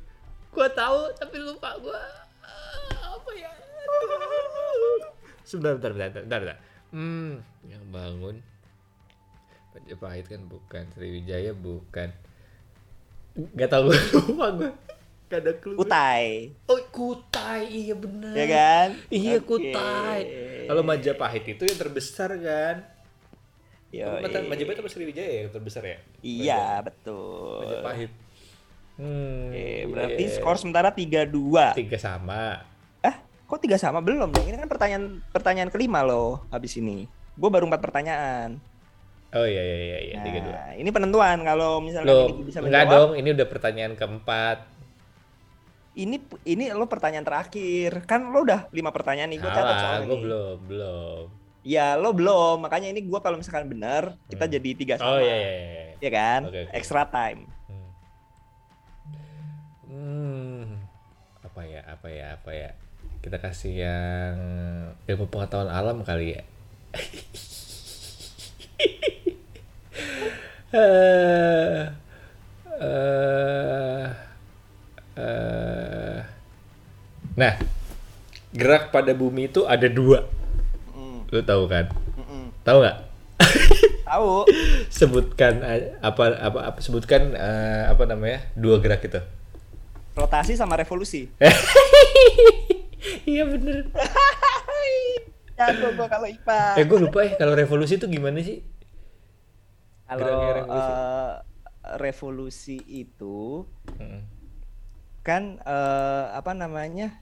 gua 0.49 0.69
tahu 0.69 0.99
tapi 1.15 1.37
lupa 1.37 1.75
gua. 1.79 1.99
Ah, 2.41 3.15
apa 3.15 3.31
ya? 3.33 3.51
Sebentar, 5.43 5.75
bentar, 5.77 5.93
bentar, 5.93 6.23
bentar, 6.23 6.41
bentar. 6.43 6.59
Hmm, 6.89 7.43
yang 7.65 7.83
bangun 7.91 8.39
Majapahit 9.71 10.25
kan 10.27 10.41
bukan, 10.47 10.89
Sriwijaya 10.91 11.53
bukan. 11.53 12.09
Gak 13.53 13.69
tau 13.69 13.87
gue 13.87 13.99
lupa 14.17 14.47
gue. 14.55 14.71
Gak 15.29 15.41
ada 15.45 15.53
clue. 15.59 15.77
Kutai 15.77 16.55
Oh, 16.65 16.81
Kutai, 16.89 17.69
iya 17.69 17.93
bener. 17.93 18.33
ya 18.33 18.47
kan 18.49 18.89
Iya 19.07 19.37
Oke. 19.37 19.47
Kutai. 19.69 20.21
Kalau 20.65 20.83
Majapahit 20.83 21.45
itu 21.47 21.63
yang 21.63 21.77
terbesar 21.77 22.31
kan? 22.41 22.77
Apa, 23.93 24.29
Majapahit 24.49 24.81
apa 24.81 24.89
Sriwijaya 24.89 25.45
yang 25.45 25.51
terbesar 25.53 25.85
ya? 25.85 25.99
iya 26.25 26.81
betul 26.81 27.61
Majapahit. 27.61 28.11
Hmm, 28.97 29.53
Oke, 29.53 29.67
berarti 29.87 30.23
iya. 30.23 30.33
skor 30.33 30.57
sementara 30.57 30.89
3-2. 30.91 31.77
tiga 31.77 31.97
sama. 31.97 32.65
Eh, 33.01 33.13
kok 33.45 33.61
tiga 33.61 33.77
sama 33.77 34.01
belum? 34.01 34.33
Ini 34.33 34.57
kan 34.57 34.67
pertanyaan 34.67 35.05
pertanyaan 35.29 35.69
kelima 35.69 36.01
loh 36.01 36.45
habis 36.49 36.73
ini. 36.75 37.05
Gue 37.33 37.47
baru 37.47 37.65
empat 37.65 37.81
pertanyaan. 37.83 38.57
Oh 39.29 39.45
iya 39.45 39.61
iya 39.61 39.77
iya 39.77 39.99
iya 40.03 40.19
tiga 40.23 40.39
dua. 40.41 40.55
Nah, 40.55 40.71
ini 40.75 40.89
penentuan 40.89 41.39
kalau 41.43 41.79
misalkan 41.79 42.09
Lo 42.09 42.25
ini 42.27 42.43
bisa 42.43 42.59
enggak 42.59 42.73
menjawab. 42.83 42.95
dong, 42.95 43.11
ini 43.15 43.29
udah 43.31 43.47
pertanyaan 43.47 43.93
keempat. 43.95 44.59
Ini 45.95 46.17
ini 46.47 46.65
lo 46.71 46.85
pertanyaan 46.87 47.23
terakhir. 47.23 48.05
Kan 48.05 48.29
lo 48.29 48.41
udah 48.43 48.69
lima 48.71 48.89
pertanyaan 48.91 49.29
nih 49.29 49.39
gue 49.39 49.51
catat 49.51 49.61
Salah, 49.67 49.81
soalnya. 49.83 50.07
gue 50.07 50.19
belum 50.19 50.57
belum. 50.65 51.25
Ya 51.63 51.87
lo 51.95 52.13
belum, 52.13 52.57
makanya 52.61 52.89
ini 52.89 53.03
gue 53.03 53.19
kalau 53.19 53.37
misalkan 53.37 53.67
benar 53.67 54.17
kita 54.27 54.45
Hmm. 54.45 54.55
jadi 54.55 54.69
tiga 54.73 54.95
sama. 54.95 55.11
Oh 55.11 55.19
iya 55.19 55.35
iya 55.35 55.53
iya. 55.53 55.85
Ya 55.99 56.11
kan? 56.11 56.41
Oke, 56.47 56.59
oke. 56.63 56.73
Extra 56.73 57.05
time. 57.05 57.45
Ya? 61.77 61.83
Apa 61.85 62.09
ya? 62.09 62.27
Apa 62.41 62.51
ya? 62.57 62.71
Kita 63.21 63.37
kasih 63.37 63.75
yang 63.87 64.37
ilmu 65.05 65.29
pengetahuan 65.29 65.69
alam 65.69 66.01
kali 66.03 66.41
ya. 66.41 66.43
Eh, 70.77 71.83
eh, 72.83 74.05
eh. 75.17 76.19
Nah, 77.39 77.55
gerak 78.53 78.93
pada 78.93 79.15
bumi 79.17 79.49
itu 79.49 79.65
ada 79.65 79.89
dua. 79.89 80.27
Mm, 80.93 81.33
Lu 81.33 81.41
tahu 81.47 81.65
kan? 81.71 81.87
Tahu 82.67 82.79
nggak? 82.83 82.99
Tahu? 84.11 84.45
sebutkan 84.91 85.61
apa 86.01 86.25
apa, 86.41 86.59
apa 86.73 86.79
sebutkan 86.83 87.37
eh, 87.37 87.85
apa 87.87 88.03
namanya 88.09 88.43
dua 88.59 88.83
gerak 88.83 89.07
itu 89.07 89.21
Rotasi 90.17 90.57
sama 90.57 90.75
revolusi. 90.75 91.29
iya 93.25 93.45
bener 93.45 93.85
Jago 95.57 95.89
gue 95.91 96.07
kalau 96.07 96.27
IPA. 96.27 96.61
eh 96.75 96.85
gue 96.85 96.99
lupa 97.01 97.21
ya 97.23 97.33
kalau 97.35 97.53
revolusi 97.53 97.97
itu 97.97 98.07
gimana 98.07 98.41
sih 98.41 98.61
Kalau 100.03 100.25
revolusi. 100.55 100.91
eh, 100.91 101.33
revolusi 101.97 102.77
itu 102.87 103.67
Mm. 103.97 104.21
kan 105.23 105.43
eh, 105.59 106.25
apa 106.31 106.53
namanya 106.53 107.17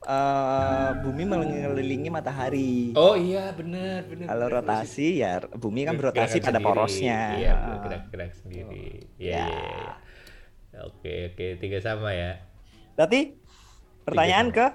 eh, 0.00 0.90
bumi 0.96 1.22
mengelilingi 1.24 2.08
matahari. 2.08 2.94
oh 2.94 3.14
iya 3.14 3.50
bener 3.50 4.04
bener 4.04 4.26
Kalau 4.26 4.46
bener, 4.46 4.56
rotasi 4.60 5.08
ya 5.18 5.42
bumi 5.48 5.82
kan 5.82 5.94
Ber- 5.94 6.10
berotasi 6.10 6.38
pada 6.38 6.52
sendiri. 6.52 6.64
porosnya. 6.64 7.20
iya 7.36 7.52
Heeh. 7.52 7.66
bergerak-gerak 7.68 8.32
sendiri 8.34 8.86
iya 9.16 9.30
Ya. 9.34 9.44
iya 9.44 9.46
iya. 9.48 9.92
Oke 10.84 11.34
oke 11.34 11.46
tiga 11.58 11.78
sama 11.80 12.12
ya 12.12 12.38
Berarti 12.94 13.34
pertanyaan 14.02 14.50
ke 14.50 14.66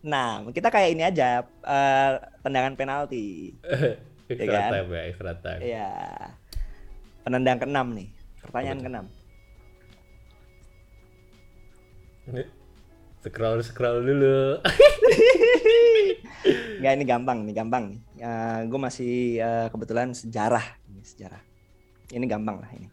Nah, 0.00 0.40
kita 0.48 0.72
kayak 0.72 0.96
ini 0.96 1.04
aja 1.04 1.44
eh, 1.44 2.10
tendangan 2.40 2.72
penalti. 2.72 3.52
extra 4.30 4.48
kan? 4.48 4.70
time 4.72 4.88
ya 4.94 5.02
extra 5.12 5.32
time 5.36 5.60
Iya. 5.60 5.90
Penendang 7.20 7.60
keenam 7.60 7.92
nih. 7.92 8.08
Pertanyaan 8.40 8.72
Apa 8.72 8.80
tuh? 8.80 8.86
keenam. 8.88 9.06
scroll 13.20 13.60
scroll 13.60 14.00
dulu 14.06 14.56
Enggak 16.80 16.92
ini 16.96 17.04
gampang 17.04 17.38
nih, 17.44 17.52
gampang 17.52 17.84
nih. 17.92 18.00
gue 18.64 18.80
masih 18.80 19.36
eh, 19.36 19.68
kebetulan 19.68 20.16
sejarah, 20.16 20.64
ini 20.88 21.04
sejarah. 21.04 21.42
Ini 22.08 22.24
gampang 22.24 22.64
lah 22.64 22.72
ini. 22.72 22.88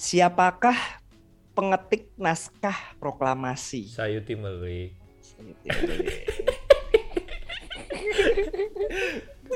Siapakah 0.00 1.04
pengetik 1.52 2.08
naskah 2.16 2.96
proklamasi? 2.96 3.84
Sayuti 3.84 4.32
Melik 4.32 4.96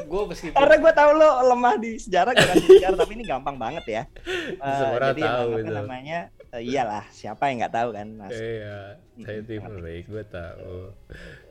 gue 0.04 0.22
meskipun 0.28 0.52
Karena 0.52 0.76
gue 0.76 0.92
tahu 0.92 1.10
lo 1.16 1.28
lemah 1.48 1.74
di 1.80 1.96
sejarah, 1.96 2.36
gue 2.36 2.44
kasih 2.44 2.68
sejarah, 2.76 2.96
tapi 2.98 3.12
ini 3.16 3.24
gampang 3.24 3.56
banget 3.56 3.84
ya. 3.88 4.02
Eh, 4.44 4.76
Semua 4.76 4.96
orang 5.00 5.10
jadi 5.16 5.22
tahu 5.24 5.48
apa 5.48 5.58
itu. 5.58 5.72
namanya? 5.72 6.18
eh, 6.52 6.62
iyalah, 6.62 7.04
siapa 7.08 7.48
yang 7.48 7.64
nggak 7.64 7.74
tahu 7.74 7.88
kan? 7.96 8.08
Nas 8.12 8.32
Iya, 8.36 8.78
saya 9.24 9.40
Hmm, 9.40 9.48
Timberlake, 9.48 10.06
gue 10.08 10.24
tahu, 10.28 10.76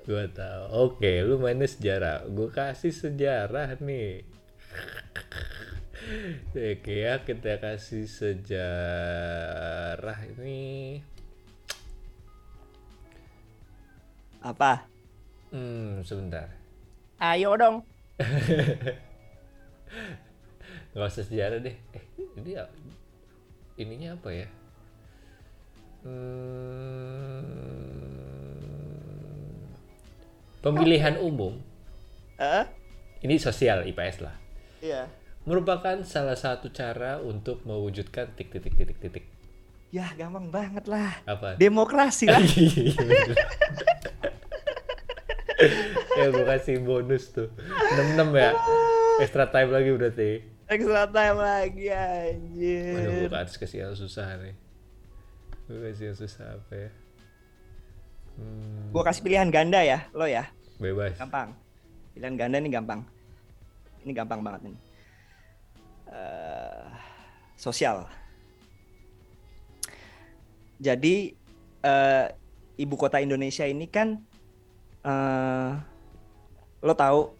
gue 0.05 0.23
tahu. 0.29 0.61
Oke, 0.69 1.11
lu 1.25 1.41
mainnya 1.41 1.65
sejarah, 1.65 2.29
gue 2.29 2.49
kasih 2.53 2.93
sejarah 2.93 3.73
nih. 3.81 4.21
Oke 6.53 6.93
ya, 7.03 7.23
kita 7.23 7.57
kasih 7.57 8.05
sejarah 8.05 8.59
ini. 10.35 11.01
Apa? 14.43 14.83
Hmm, 15.49 16.03
sebentar. 16.03 16.51
Ayo 17.17 17.55
dong. 17.55 17.81
Gak 20.93 21.07
usah 21.07 21.23
sejarah 21.23 21.57
deh. 21.57 21.73
Eh, 21.95 22.03
ini 22.37 22.53
ya- 22.53 22.69
ininya 23.79 24.13
apa 24.13 24.29
ya? 24.29 24.45
Hmm, 26.03 27.39
pemilihan 30.59 31.15
umum. 31.17 31.57
Eh? 32.35 32.65
Ini 33.23 33.39
sosial 33.39 33.87
IPS 33.87 34.19
lah. 34.19 34.35
Iya. 34.83 35.07
Merupakan 35.43 35.99
salah 36.03 36.35
satu 36.35 36.69
cara 36.69 37.19
untuk 37.19 37.63
mewujudkan 37.63 38.31
tik 38.33 38.49
titik 38.49 38.73
titik 38.73 38.97
titik 38.97 39.25
Ya 39.93 40.09
gampang 40.17 40.49
banget 40.49 40.89
lah. 40.89 41.21
apa 41.23 41.53
Demokrasi 41.55 42.25
lah. 42.25 42.41
Iya, 42.49 42.97
bener. 42.97 43.37
ya 46.13 46.27
gue 46.27 46.45
kasih 46.45 46.81
bonus 46.81 47.31
tuh 47.31 47.47
66 47.55 48.35
ya 48.35 48.51
extra 49.17 49.45
time 49.47 49.69
lagi 49.69 49.89
berarti 49.91 50.29
Extra 50.65 51.05
time 51.07 51.37
lagi 51.37 51.85
Waduh 51.87 52.33
gue 52.51 53.21
anjir. 53.21 53.29
harus 53.31 53.55
kasih 53.55 53.77
yang 53.81 53.95
susah 53.95 54.27
nih 54.39 54.55
gue 55.65 55.79
kasih 55.87 56.11
yang 56.11 56.17
susah 56.17 56.45
apa 56.51 56.73
ya 56.73 56.89
hmm, 58.35 58.91
Gua 58.91 59.03
kasih 59.03 59.21
pilihan 59.21 59.49
ganda 59.49 59.79
ya, 59.81 60.05
lo 60.11 60.25
ya. 60.25 60.49
bebas 60.77 61.15
Gampang. 61.15 61.53
Pilihan 62.13 62.35
ganda 62.35 62.57
ini 62.57 62.69
gampang. 62.69 63.01
Ini 64.03 64.11
gampang 64.13 64.41
banget 64.41 64.69
nih. 64.69 64.75
Eh, 66.13 66.85
sosial. 67.57 68.05
Jadi 70.77 71.33
eh, 71.81 72.25
ibu 72.77 72.95
kota 72.99 73.17
Indonesia 73.17 73.65
ini 73.65 73.89
kan 73.89 74.21
eh 75.03 75.71
lo 76.83 76.93
tahu 76.93 77.31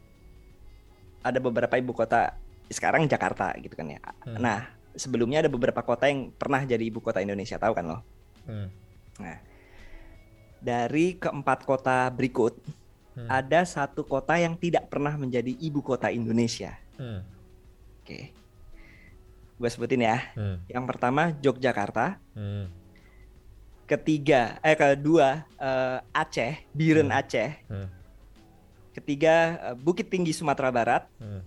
ada 1.24 1.40
beberapa 1.40 1.76
ibu 1.78 1.92
kota 1.94 2.36
sekarang 2.72 3.06
Jakarta 3.06 3.54
gitu 3.62 3.78
kan 3.78 3.94
ya. 3.94 4.02
Hmm. 4.26 4.40
Nah, 4.42 4.60
sebelumnya 4.98 5.46
ada 5.46 5.52
beberapa 5.52 5.86
kota 5.86 6.10
yang 6.10 6.34
pernah 6.34 6.64
jadi 6.66 6.82
ibu 6.82 7.00
kota 7.04 7.22
Indonesia, 7.22 7.62
tahu 7.62 7.74
kan 7.78 7.86
lo? 7.86 8.00
Hmm, 8.44 8.68
Nah, 9.22 9.38
dari 10.58 11.16
keempat 11.22 11.70
kota 11.70 12.10
berikut 12.10 12.58
hmm, 13.16 13.30
ada 13.30 13.62
satu 13.64 14.02
kota 14.04 14.36
yang 14.42 14.58
tidak 14.58 14.90
pernah 14.90 15.14
menjadi 15.16 15.54
ibu 15.62 15.86
kota 15.86 16.10
Indonesia. 16.10 16.76
hmm, 16.98 17.20
Oke, 18.04 18.43
gue 19.58 19.70
sebutin 19.70 20.02
ya. 20.04 20.18
hmm, 20.36 20.68
Yang 20.68 20.86
pertama 20.90 21.32
Yogyakarta, 21.40 22.18
hmm, 22.34 22.66
ketiga 23.86 24.58
eh 24.64 24.76
kedua 24.76 25.46
eh, 25.60 26.00
Aceh, 26.12 26.58
Biren 26.74 27.12
Hmm. 27.12 27.20
Aceh, 27.20 27.50
hmm, 27.70 27.88
ketiga 28.96 29.34
eh, 29.72 29.76
Bukit 29.78 30.10
Tinggi 30.10 30.34
Sumatera 30.34 30.72
Barat, 30.74 31.04
hmm. 31.22 31.42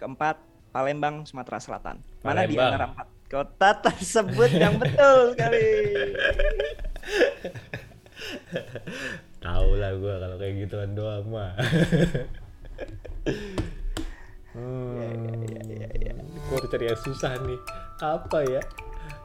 keempat 0.00 0.40
Palembang 0.72 1.26
Sumatera 1.28 1.60
Selatan. 1.60 2.00
Mana 2.24 2.48
di 2.48 2.56
Palembang. 2.56 2.72
antara 2.72 2.86
empat 2.96 3.08
kota 3.28 3.68
tersebut 3.88 4.50
yang 4.56 4.76
betul 4.80 5.36
sekali? 5.36 5.64
Tahu 9.42 9.68
lah 9.74 9.90
gue 9.98 10.14
kalau 10.22 10.36
kayak 10.38 10.54
gituan 10.64 10.94
doang 10.94 11.26
mah. 11.28 11.52
hmm, 14.52 15.48
Gue 16.42 16.56
harus 16.56 16.68
cari 16.68 16.84
yang 16.86 17.00
susah 17.00 17.32
nih. 17.40 17.60
Apa 17.98 18.38
ya? 18.44 18.62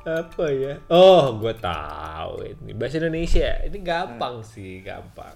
Apa 0.07 0.45
ya? 0.47 0.79
Oh, 0.87 1.35
gue 1.35 1.51
tahu 1.59 2.47
ini 2.47 2.71
bahasa 2.71 2.97
Indonesia. 2.97 3.59
Ini 3.67 3.77
gampang 3.83 4.39
sih, 4.39 4.79
gampang. 4.79 5.35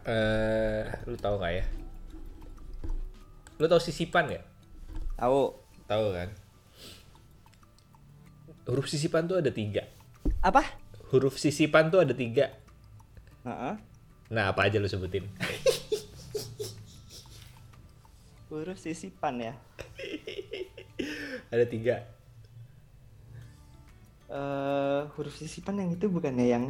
Eh, 0.00 0.82
lu 1.04 1.16
tahu 1.20 1.36
nggak 1.36 1.52
ya? 1.52 1.64
Lu 3.60 3.68
tahu 3.68 3.80
sisipan 3.82 4.32
nggak? 4.32 4.44
Tahu 5.20 5.42
Tahu 5.84 6.06
kan? 6.14 6.28
Huruf 8.70 8.86
sisipan 8.86 9.26
tuh 9.26 9.42
ada 9.42 9.50
tiga. 9.50 9.82
apa? 10.40 10.62
Huruf 11.10 11.36
sisipan 11.36 11.90
tuh 11.90 12.06
ada 12.06 12.14
tiga. 12.14 12.54
Heeh. 13.42 13.74
Nah, 14.30 14.54
apa 14.54 14.70
aja 14.70 14.78
lu 14.78 14.86
sebutin? 14.86 15.26
Huruf 18.50 18.82
sisipan 18.82 19.38
ya. 19.38 19.54
Ada 21.54 21.64
tiga. 21.70 22.02
Eh, 24.30 25.00
huruf 25.18 25.34
sisipan 25.34 25.78
yang 25.78 25.90
itu 25.94 26.06
bukannya 26.06 26.46
yang 26.46 26.64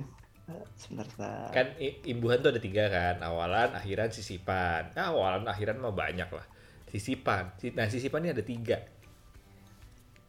eh, 0.48 0.64
sebentar. 0.76 1.48
Kan 1.52 1.76
imbuhan 1.80 2.40
tuh 2.40 2.52
ada 2.52 2.60
tiga 2.60 2.88
kan. 2.88 3.20
Awalan, 3.20 3.76
akhiran, 3.76 4.08
sisipan. 4.12 4.92
Nah, 4.96 5.12
awalan, 5.12 5.44
akhiran 5.48 5.76
mah 5.80 5.92
banyak 5.92 6.28
lah. 6.28 6.44
Sisipan. 6.88 7.52
Si- 7.60 7.72
Nah, 7.76 7.88
sisipan 7.88 8.24
ini 8.24 8.32
ada 8.32 8.44
tiga. 8.44 8.80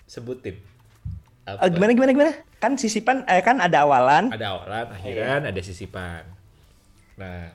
Sebutin. 0.07 0.59
Apa? 1.47 1.67
Eh, 1.67 1.69
gimana 1.71 1.91
gimana 1.95 2.11
gimana? 2.11 2.33
Kan 2.59 2.75
sisipan 2.75 3.23
eh 3.27 3.39
kan 3.43 3.59
ada 3.63 3.87
awalan. 3.87 4.27
Ada 4.31 4.45
awalan, 4.55 4.87
akhiran, 4.91 5.41
ada 5.47 5.61
sisipan. 5.63 6.23
Nah, 7.15 7.51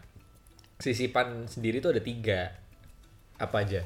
sisipan 0.81 1.49
sendiri 1.49 1.85
tuh 1.85 1.93
ada 1.93 2.01
tiga. 2.01 2.66
Apa 3.37 3.63
aja? 3.65 3.85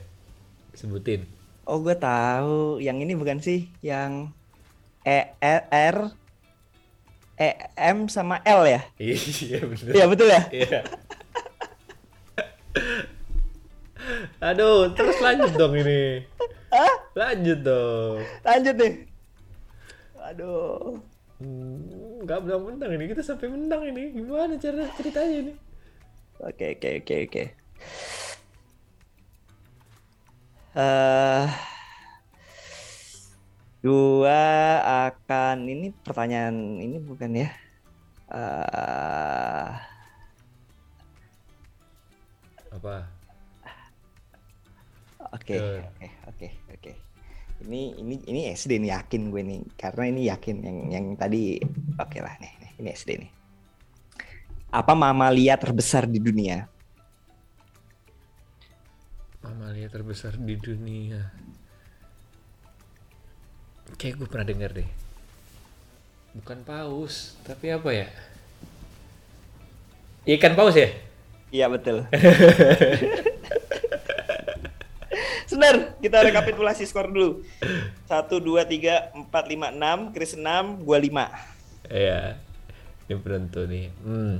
Sebutin. 0.75 1.27
Oh, 1.67 1.83
gue 1.83 1.95
tahu. 1.95 2.79
Yang 2.79 2.97
ini 3.07 3.13
bukan 3.19 3.39
sih 3.43 3.67
yang 3.83 4.31
E, 5.03 5.35
E 5.39 5.57
R 5.71 5.97
E 7.41 7.51
M 7.75 8.07
sama 8.07 8.39
L 8.45 8.69
ya? 8.69 8.83
Iya 9.01 9.61
bener. 9.67 9.93
Iya 9.97 10.05
betul 10.07 10.29
ya? 10.29 10.43
Iya. 10.53 10.81
Aduh, 14.41 14.93
terus 14.97 15.17
lanjut 15.21 15.53
dong 15.57 15.75
ini. 15.77 16.25
Lanjut 17.13 17.59
dong. 17.61 18.23
Lanjut 18.47 18.75
nih. 18.79 18.95
Aduh. 20.31 21.01
Hmm, 21.41 22.21
Nggak 22.25 22.45
menang 22.45 22.63
menang 22.69 22.91
ini 23.01 23.05
kita 23.11 23.25
sampai 23.25 23.49
menang 23.49 23.83
ini. 23.89 24.13
Gimana 24.13 24.55
cara 24.61 24.85
ceritanya 24.95 25.37
ini? 25.49 25.53
Oke 26.41 26.77
oke 26.77 26.89
oke 27.05 27.15
oke. 27.29 27.45
Eh, 30.71 31.47
gua 33.83 34.43
akan 35.11 35.57
ini 35.67 35.91
pertanyaan 36.05 36.79
ini 36.79 36.97
bukan 37.03 37.31
ya? 37.35 37.49
Eh, 38.31 39.69
Apa? 42.71 43.03
Oke 45.35 45.59
oke 45.59 46.07
oke 46.31 46.49
oke. 46.71 46.93
Ini 47.67 47.83
ini 47.99 48.15
ini 48.31 48.41
SD 48.55 48.81
nih 48.81 48.95
yakin 48.95 49.29
gue 49.29 49.43
nih 49.45 49.61
karena 49.77 50.05
ini 50.09 50.23
yakin 50.33 50.57
yang 50.65 50.79
yang 50.95 51.07
tadi 51.19 51.61
oke 51.99 52.19
lah 52.23 52.35
nih, 52.41 52.53
nih 52.63 52.71
ini 52.81 52.89
SD 52.95 53.11
nih. 53.21 53.31
Apa 54.71 54.95
mamalia 54.95 55.59
terbesar 55.59 56.07
di 56.07 56.23
dunia? 56.23 56.80
Mamalia 59.41 59.89
terbesar 59.89 60.37
di 60.37 60.53
dunia. 60.61 61.33
Kayak 63.97 64.21
gue 64.21 64.29
pernah 64.29 64.47
denger 64.47 64.71
deh. 64.85 64.91
Bukan 66.37 66.61
paus, 66.63 67.35
tapi 67.43 67.73
apa 67.73 67.91
ya? 67.91 68.07
Ikan 70.29 70.53
paus 70.53 70.77
ya? 70.77 70.93
Iya 71.51 71.67
betul. 71.73 72.05
Sebentar, 75.51 75.99
kita 75.99 76.23
rekapitulasi 76.23 76.87
skor 76.87 77.11
dulu. 77.11 77.43
1 78.07 78.07
2 78.07 78.63
3 78.63 79.27
4 79.27 79.27
5 79.27 79.75
6, 79.75 80.15
Chris 80.15 80.39
6, 80.39 80.87
gua 80.87 81.03
5. 81.03 81.91
Iya. 81.91 82.39
Ini 83.11 83.19
penentu 83.19 83.67
nih. 83.67 83.91
Hmm. 84.07 84.39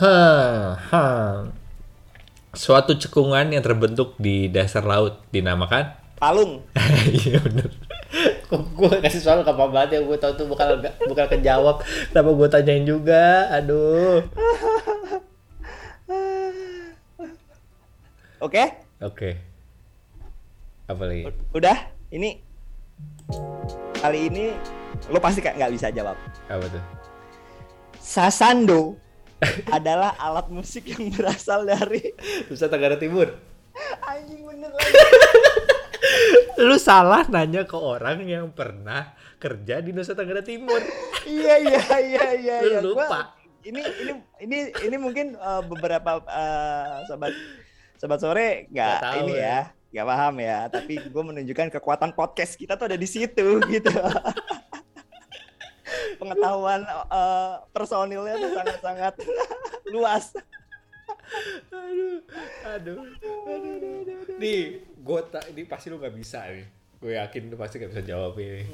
Hah, 0.00 0.80
hah. 0.88 1.52
Suatu 2.56 2.96
cekungan 2.96 3.52
yang 3.52 3.60
terbentuk 3.60 4.16
di 4.16 4.48
dasar 4.48 4.80
laut 4.88 5.20
dinamakan? 5.28 5.92
Palung. 6.16 6.64
Iya 7.12 7.38
bener. 7.44 7.68
Kok 8.48 8.62
gue 8.72 8.92
kasih 9.04 9.20
soal 9.20 9.44
gampang 9.44 9.68
banget 9.68 10.00
ya 10.00 10.00
gue 10.00 10.16
tau 10.16 10.32
tuh 10.32 10.48
bukan 10.48 10.80
bukan 11.04 11.26
kejawab. 11.28 11.84
Kenapa 11.84 12.30
gue 12.32 12.48
tanyain 12.48 12.84
juga? 12.88 13.52
Aduh. 13.52 14.24
Oke? 18.40 18.64
Oke. 19.04 19.36
Apa 20.88 21.02
lagi? 21.04 21.28
Udah? 21.52 21.76
Ini 22.08 22.40
kali 24.00 24.32
ini 24.32 24.56
lo 25.12 25.20
pasti 25.20 25.44
kayak 25.44 25.60
nggak 25.60 25.72
bisa 25.76 25.92
jawab. 25.92 26.16
Apa 26.48 26.64
tuh? 26.72 26.84
Sasando 28.00 28.96
adalah 29.68 30.14
alat 30.16 30.46
musik 30.48 30.86
yang 30.88 31.10
berasal 31.10 31.62
dari 31.62 32.12
Nusa 32.46 32.66
Tenggara 32.66 32.96
Timur. 32.96 33.30
anjing 34.02 34.40
bener 34.40 34.72
lagi. 34.72 34.94
Lu 36.56 36.76
salah 36.76 37.28
nanya 37.28 37.68
ke 37.68 37.76
orang 37.76 38.24
yang 38.24 38.48
pernah 38.48 39.12
kerja 39.36 39.84
di 39.84 39.92
Nusa 39.92 40.16
Tenggara 40.16 40.40
Timur. 40.40 40.80
iya 41.28 41.60
iya 41.60 41.82
iya 41.98 42.24
iya 42.32 42.56
Lu 42.62 42.68
iya. 42.70 42.80
Gua- 42.80 42.94
lupa. 43.04 43.20
ini 43.62 43.82
ini 43.82 44.12
ini 44.40 44.58
ini 44.80 44.96
mungkin 44.96 45.34
uh, 45.36 45.58
beberapa 45.60 46.22
uh, 46.22 47.02
sobat 47.04 47.34
sobat 47.98 48.22
sore 48.22 48.70
nggak 48.70 49.26
ini 49.26 49.34
ya. 49.34 49.42
ya 49.42 49.60
nggak 49.90 50.06
paham 50.06 50.34
ya 50.38 50.58
tapi 50.68 50.94
gue 51.02 51.22
menunjukkan 51.24 51.74
kekuatan 51.74 52.14
podcast 52.14 52.54
kita 52.54 52.78
tuh 52.78 52.86
ada 52.86 52.94
di 52.94 53.08
situ 53.10 53.58
gitu 53.66 53.90
pengetahuan 56.16 56.80
uh, 57.08 57.60
personilnya 57.70 58.34
tuh 58.36 58.50
sangat 58.52 58.78
sangat 58.80 59.14
luas 59.94 60.32
aduh, 61.70 62.22
aduh, 62.62 62.94
aduh, 62.94 62.98
aduh, 63.46 63.72
aduh, 63.76 64.16
aduh. 64.22 64.36
Nih, 64.38 64.78
gue 64.82 65.20
tak, 65.30 65.50
ini 65.50 65.66
pasti 65.66 65.90
lu 65.90 65.98
gak 65.98 66.14
bisa 66.14 66.46
nih. 66.46 66.66
Gue 67.02 67.18
yakin 67.18 67.50
lu 67.50 67.56
pasti 67.58 67.82
gak 67.82 67.90
bisa 67.90 68.02
jawab 68.06 68.38
ini. 68.38 68.66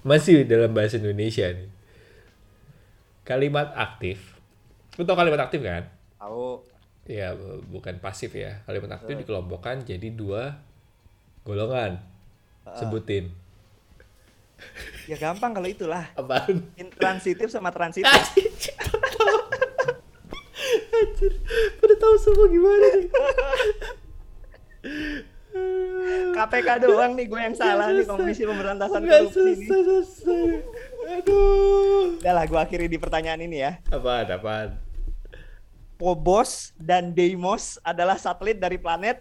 Masih 0.00 0.48
dalam 0.48 0.72
bahasa 0.72 0.96
Indonesia 0.96 1.48
nih. 1.52 1.68
Kalimat 3.24 3.72
aktif. 3.76 4.40
Lu 4.96 5.04
tau 5.04 5.16
kalimat 5.16 5.40
aktif 5.44 5.60
kan? 5.60 5.84
tahu 6.16 6.64
Ya, 7.08 7.34
bu- 7.34 7.64
bukan 7.80 7.98
pasif 7.98 8.32
ya. 8.36 8.62
Kalimat 8.64 9.00
aktif 9.00 9.16
dikelompokkan 9.16 9.82
jadi 9.84 10.08
dua 10.12 10.56
golongan. 11.44 12.00
Sebutin. 12.76 13.32
Ya 15.04 15.16
gampang 15.16 15.50
kalau 15.52 15.68
itulah 15.68 16.08
Apaan? 16.14 16.70
intransitif 16.76 17.48
sama 17.48 17.70
transitif 17.70 18.06
Anjir, 18.08 18.46
Anjir, 20.90 21.32
pada 21.80 21.94
tahu 21.96 22.14
semua 22.16 22.46
gimana 22.46 22.86
nih? 22.96 23.08
KPK 26.30 26.68
doang 26.80 27.12
nih 27.18 27.26
gue 27.26 27.40
yang 27.40 27.56
salah 27.58 27.90
nih 27.90 28.06
komisi 28.06 28.46
pemberantasan 28.46 29.02
korupsi 29.02 29.66
selesai. 29.66 30.46
Aduh. 31.10 32.22
udah 32.22 32.32
lah 32.32 32.44
gue 32.46 32.60
akhiri 32.60 32.86
di 32.86 32.94
pertanyaan 32.94 33.42
ini 33.42 33.66
ya 33.66 33.72
Apaan, 33.90 34.30
apaan? 34.30 34.68
Phobos 35.98 36.72
dan 36.80 37.12
Deimos 37.12 37.76
adalah 37.82 38.16
satelit 38.16 38.56
dari 38.56 38.80
planet 38.80 39.20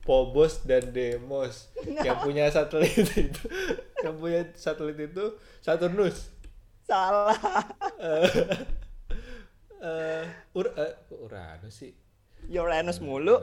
Phobos 0.00 0.64
dan 0.64 0.90
Deimos 0.90 1.68
yang 2.00 2.24
punya 2.24 2.48
satelit 2.48 2.96
itu, 3.28 3.44
yang 4.00 4.16
punya 4.16 4.48
satelit 4.56 4.96
itu 4.96 5.36
Saturnus. 5.60 6.32
salah 6.82 7.36
Eh, 8.00 8.26
eh, 9.78 10.24
Ur, 10.52 10.66
kok 10.74 11.18
Uranus 11.20 11.74
sih. 11.76 11.92
Uranus 12.50 12.98
mulu 12.98 13.38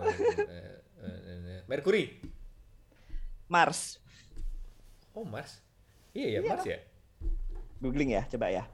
Merkuri. 1.67 2.19
Mars 3.47 4.01
Oh 5.13 5.23
Mars. 5.23 5.61
Iya 6.11 6.37
ya 6.37 6.41
Mars 6.43 6.65
ya. 6.65 6.79
googling 7.77 8.09
ya 8.11 8.25
coba 8.25 8.49
ya 8.49 8.65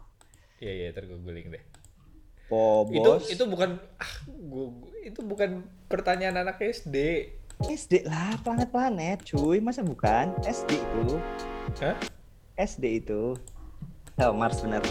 Iya 0.57 0.71
iya 0.71 0.85
ntar 0.95 1.03
googling 1.05 1.51
deh. 1.51 1.59
Itu 1.59 2.47
Phobos 2.47 3.27
itu 3.27 3.43
bukan 3.45 3.75
ah, 3.99 4.13
gua- 4.47 4.87
itu 5.03 5.19
bukan 5.21 5.61
pertanyaan 5.91 6.39
anak 6.39 6.63
SD. 6.63 6.95
SD 7.61 8.09
lah 8.09 8.33
planet-planet 8.41 9.29
cuy 9.29 9.61
masa 9.61 9.85
bukan 9.85 10.33
SD 10.41 10.81
itu 10.81 11.21
Hah? 11.77 11.93
SD 12.57 13.05
itu 13.05 13.37
oh 14.17 14.33
Mars 14.33 14.65
bener 14.65 14.81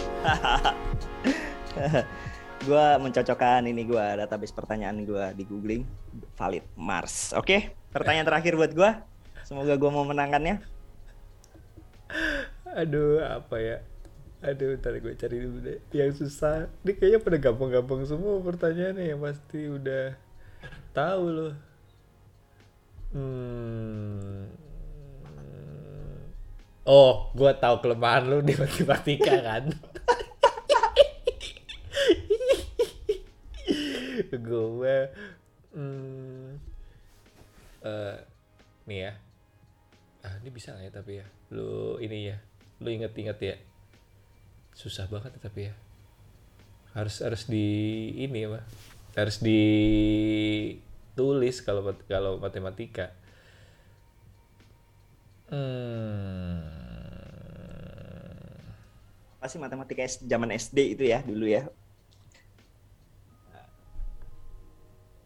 gua 2.67 2.95
mencocokkan 3.01 3.67
ini 3.67 3.83
gua 3.83 4.23
database 4.23 4.55
pertanyaan 4.55 5.03
gua 5.03 5.35
di 5.35 5.43
googling 5.43 5.83
valid 6.39 6.63
Mars 6.79 7.35
oke 7.35 7.75
pertanyaan 7.91 8.27
terakhir 8.27 8.55
buat 8.55 8.71
gua 8.71 9.03
semoga 9.43 9.75
gua 9.75 9.91
mau 9.91 10.07
menangkannya 10.07 10.63
Aduh, 12.73 13.21
apa 13.21 13.55
ya? 13.61 13.77
Aduh, 14.43 14.75
ntar 14.75 14.97
gue 14.97 15.13
cari 15.15 15.37
dulu 15.39 15.57
deh. 15.61 15.79
Yang 15.93 16.25
susah. 16.25 16.67
Ini 16.83 16.91
kayaknya 16.97 17.19
pada 17.21 17.37
gampang-gampang 17.39 18.01
semua 18.03 18.41
pertanyaannya 18.41 19.13
yang 19.13 19.21
pasti 19.21 19.69
udah 19.69 20.17
tahu 20.91 21.23
loh. 21.31 21.53
Hmm. 23.13 24.49
Oh, 26.83 27.31
gue 27.31 27.51
tahu 27.61 27.79
kelemahan 27.79 28.27
lu 28.27 28.43
di 28.43 28.57
matematika 28.59 29.39
kan. 29.39 29.71
gue 34.33 34.97
hmm, 35.77 36.57
eh, 37.85 38.17
nih 38.89 38.99
ya. 39.07 39.13
Ah 40.25 40.35
ini 40.41 40.49
bisa 40.49 40.73
nggak 40.73 40.85
ya 40.89 40.91
tapi 40.91 41.11
ya? 41.21 41.27
Lu 41.53 42.01
ini 42.01 42.33
ya 42.33 42.37
lu 42.83 42.89
inget-inget 42.91 43.37
ya? 43.39 43.55
Susah 44.75 45.07
banget 45.07 45.37
ya, 45.37 45.41
tapi 45.47 45.71
ya. 45.71 45.73
Harus 46.97 47.23
harus 47.23 47.47
di 47.47 47.65
ini 48.19 48.49
apa? 48.49 48.65
Harus 49.15 49.39
ditulis 51.13 51.61
kalau 51.61 51.93
kalau 52.09 52.41
matematika. 52.41 53.13
Hmm. 55.53 56.65
Pasti 59.37 59.61
matematika 59.61 60.01
zaman 60.25 60.49
SD 60.57 60.97
itu 60.97 61.05
ya 61.05 61.21
dulu 61.21 61.45
ya. 61.45 61.69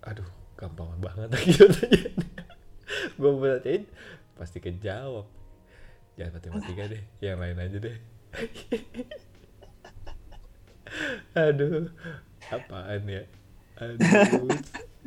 aduh 0.08 0.24
gampang 0.56 0.88
banget 1.04 1.28
pertanyaan 1.28 1.68
gue 3.20 3.32
bacain 3.40 3.84
pasti 4.40 4.64
kejawab. 4.64 5.28
Jangan 6.16 6.40
matematika 6.40 6.84
deh 6.88 7.04
yang 7.20 7.40
lain 7.40 7.60
aja 7.60 7.78
deh. 7.80 7.98
Aduh 11.48 11.92
apaan 12.48 13.04
ya? 13.04 13.24
Aduh 13.84 14.48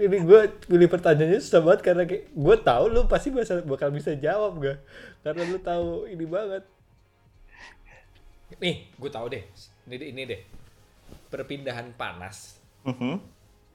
ini 0.00 0.16
gue 0.24 0.40
pilih 0.64 0.88
pertanyaannya 0.88 1.38
susah 1.38 1.60
banget 1.60 1.80
karena 1.84 2.02
kayak 2.08 2.32
gue 2.32 2.56
tahu 2.60 2.84
lu 2.88 3.04
pasti 3.04 3.28
bakal 3.28 3.60
bakal 3.64 3.88
bisa 3.92 4.16
jawab 4.16 4.56
gak? 4.58 4.78
Karena 5.20 5.42
lu 5.44 5.58
tahu 5.60 6.08
ini 6.08 6.24
banget. 6.24 6.64
Nih 8.56 8.88
gue 8.90 9.10
tahu 9.10 9.26
deh. 9.28 9.44
Ini 9.84 9.94
deh- 9.94 10.10
ini 10.10 10.22
deh. 10.24 10.40
Perpindahan 11.28 11.92
panas 11.94 12.58
Mhm. 12.82 13.20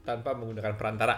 tanpa 0.04 0.34
menggunakan 0.34 0.74
perantara. 0.74 1.16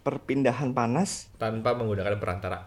Perpindahan 0.00 0.72
panas, 0.72 1.28
tanpa 1.36 1.76
menggunakan 1.76 2.16
perantara. 2.16 2.64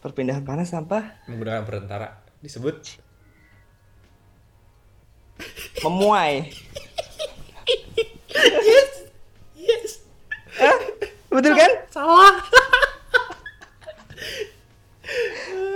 Perpindahan 0.00 0.40
panas 0.40 0.72
apa? 0.72 1.20
menggunakan 1.28 1.66
perantara. 1.66 2.08
Disebut. 2.40 2.96
Memuai. 5.84 6.48
Yes 9.56 9.92
Hah? 10.56 10.76
Betul 11.28 11.52
kan? 11.52 11.72
salah 11.88 12.36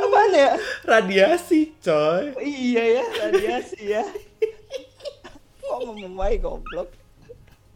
Apaan 0.01 0.33
ya? 0.33 0.53
radiasi 0.83 1.77
coy 1.79 2.35
Oh, 2.35 2.43
iya 2.43 2.99
ya, 2.99 3.05
radiasi 3.21 3.79
ya. 3.87 4.03
Kok 5.61 5.79
memuai 5.95 6.37
goblok? 6.37 6.91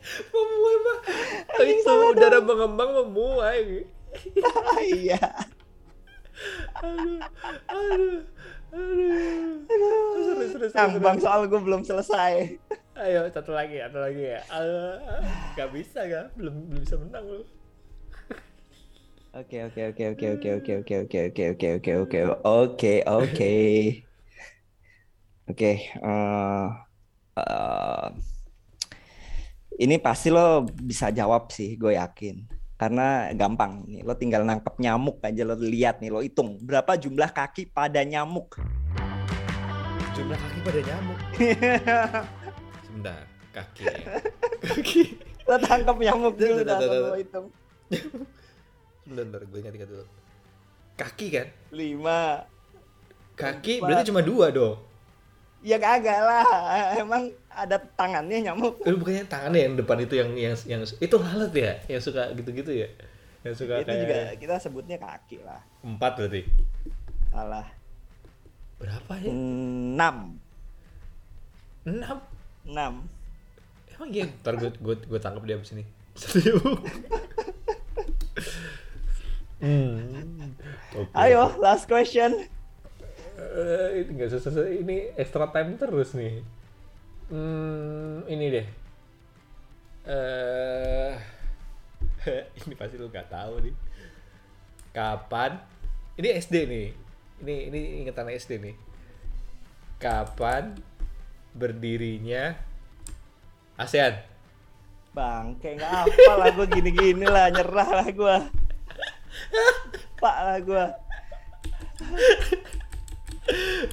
memuai 0.05 0.77
mah 0.85 0.99
itu 1.65 1.89
udara 2.13 2.37
mengembang 2.39 2.93
memuai 2.93 3.89
iya. 4.85 5.17
aduh 6.77 7.25
aduh 7.65 8.21
aduh 8.69 9.55
seru 10.21 10.45
seru 10.45 10.67
seru, 10.69 10.77
Ngambang 10.77 11.17
seru. 11.17 11.25
soal 11.25 11.41
gue 11.47 11.57
belum 11.59 11.83
selesai. 11.83 12.61
Ayo 12.95 13.27
satu 13.35 13.51
lagi 13.51 13.83
satu 13.83 13.99
lagi 13.99 14.23
ya 14.23 14.41
Ah, 14.55 15.19
gak 15.59 15.75
bisa 15.75 16.07
gak 16.07 16.31
belum 16.39 16.71
belum 16.71 16.81
bisa 16.83 16.97
menang 16.99 17.27
lu 17.27 17.43
Oke 19.35 19.67
oke 19.67 19.91
oke 19.91 20.05
oke 20.15 20.27
oke 20.39 20.49
oke 20.63 20.73
oke 20.79 20.95
oke 21.03 21.19
oke 21.27 21.45
oke 21.51 21.69
oke 21.75 21.91
oke 21.99 22.21
oke 22.47 22.95
oke 23.03 23.55
oke 25.51 25.73
eh, 25.75 26.67
eh, 27.43 28.07
ini 29.83 29.99
pasti 29.99 30.31
lo 30.31 30.63
bisa 30.63 31.11
jawab 31.11 31.51
sih 31.51 31.75
gue 31.75 31.99
yakin 31.99 32.47
karena 32.79 33.35
gampang 33.35 33.83
nih 33.91 34.07
lo 34.07 34.15
tinggal 34.15 34.47
nangkep 34.47 34.79
nyamuk 34.79 35.19
aja 35.19 35.43
lo 35.43 35.59
lihat 35.59 35.99
nih 35.99 36.15
lo 36.15 36.23
hitung 36.23 36.63
berapa 36.63 36.95
jumlah 36.95 37.35
kaki 37.35 37.75
pada 37.75 38.07
nyamuk 38.07 38.55
jumlah 40.15 40.39
kaki 40.39 40.59
pada 40.63 40.81
nyamuk 40.95 41.19
sebentar 42.95 43.27
kaki 43.51 43.83
ya. 43.91 43.99
Kaki. 44.71 45.03
Lo 45.51 45.59
tangkap 45.59 45.99
nyamuk 45.99 46.39
dulu 46.39 46.63
dah 46.63 46.79
tuh. 46.79 47.19
hitung. 47.19 47.47
Sebentar 49.05 49.27
sebentar 49.27 49.43
gue 49.45 49.59
ingat 49.61 49.75
ingat 49.75 49.91
dulu 49.91 50.05
kaki 50.95 51.27
kan? 51.35 51.47
Lima. 51.75 52.47
Kaki 53.35 53.83
Empat. 53.83 53.87
berarti 53.91 54.05
cuma 54.15 54.23
dua 54.23 54.55
dong 54.55 54.79
ya 55.65 55.81
kagak 55.81 56.21
lah. 56.23 56.45
Emang 56.95 57.33
ada 57.49 57.81
tangannya 57.97 58.47
nyamuk. 58.47 58.85
Lu 58.85 59.01
bukannya 59.01 59.25
tangannya 59.27 59.61
yang 59.65 59.75
depan 59.81 59.99
itu 60.05 60.15
yang 60.21 60.31
yang 60.37 60.55
yang 60.69 60.83
itu 60.85 61.17
lalat 61.17 61.53
ya? 61.57 61.73
Yang 61.89 62.13
suka 62.13 62.31
gitu-gitu 62.37 62.85
ya? 62.85 62.89
Yang 63.43 63.65
suka 63.65 63.81
itu 63.81 63.89
kayak 63.89 64.03
juga 64.05 64.19
kita 64.37 64.55
sebutnya 64.61 64.97
kaki 65.01 65.41
lah. 65.41 65.65
Empat 65.81 66.21
berarti? 66.21 66.45
Salah 67.33 67.67
berapa 68.77 69.13
ya? 69.25 69.33
Enam. 69.33 70.37
Enam 71.89 72.19
enam. 72.69 73.05
Emang 73.95 74.11
iya 74.11 74.27
ntar 74.43 74.59
gue 74.59 74.71
gue 74.75 74.95
gue 75.07 75.21
tangkap 75.21 75.45
dia 75.47 75.57
abis 75.57 75.77
ini. 75.77 75.85
Serius? 76.21 76.63
Hmm. 79.65 80.53
Oke. 80.95 81.11
ayo 81.17 81.57
last 81.59 81.89
question. 81.89 82.37
Eh, 83.35 83.89
ini 84.05 84.11
nggak 84.15 84.31
susah 84.31 84.67
ini 84.69 85.11
extra 85.17 85.49
time 85.51 85.75
terus 85.81 86.13
nih. 86.15 86.43
Hmm, 87.33 88.23
ini 88.29 88.45
deh. 88.53 88.67
Eh 90.05 91.13
ini 92.63 92.75
pasti 92.77 93.01
lu 93.01 93.09
nggak 93.09 93.31
tahu 93.31 93.55
nih. 93.65 93.75
Kapan? 94.95 95.59
Ini 96.15 96.29
SD 96.39 96.55
nih. 96.71 96.87
Ini 97.43 97.55
ini 97.73 97.81
ingatan 98.05 98.31
SD 98.31 98.63
nih. 98.63 98.75
Kapan 99.99 100.77
berdirinya 101.55 102.59
ASEAN. 103.79 104.21
Bang 105.15 105.57
kayak 105.63 105.79
nggak 105.79 105.93
apa 106.11 106.33
lah 106.35 106.49
gue 106.51 106.67
gini 106.75 106.91
gini 106.91 107.27
lah 107.31 107.47
nyerah 107.55 107.91
lah 108.03 108.09
gue 108.11 108.37
pak 110.23 110.37
lah 110.43 110.59
gue 110.59 110.85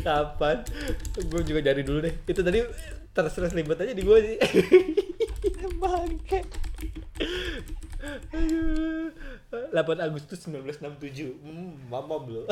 kapan? 0.02 0.58
Gue 1.30 1.42
juga 1.46 1.60
jadi 1.62 1.82
dulu 1.86 2.02
deh. 2.02 2.16
Itu 2.26 2.42
tadi 2.42 2.66
terus 3.14 3.54
ribet 3.54 3.78
aja 3.78 3.94
di 3.94 4.02
gue 4.02 4.18
sih. 4.24 4.38
Bangke. 5.82 6.40
Aduh. 8.32 9.12
8 9.52 10.00
Agustus 10.00 10.48
1967 10.48 11.44
hmm, 11.44 11.92
mama 11.92 12.16
belum 12.24 12.48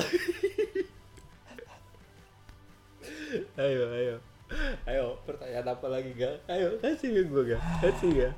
ayo 3.64 3.84
ayo 3.96 4.16
ayo 4.90 5.22
pertanyaan 5.26 5.68
apa 5.78 5.88
lagi 5.88 6.10
gak 6.18 6.42
ayo 6.50 6.82
kasih 6.82 7.26
gue 7.26 7.44
gak 7.54 7.62
kasih 7.82 8.12
ya 8.14 8.32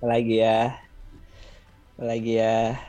lagi 0.00 0.34
ya 0.40 0.58
lagi 2.00 2.32
ya 2.40 2.80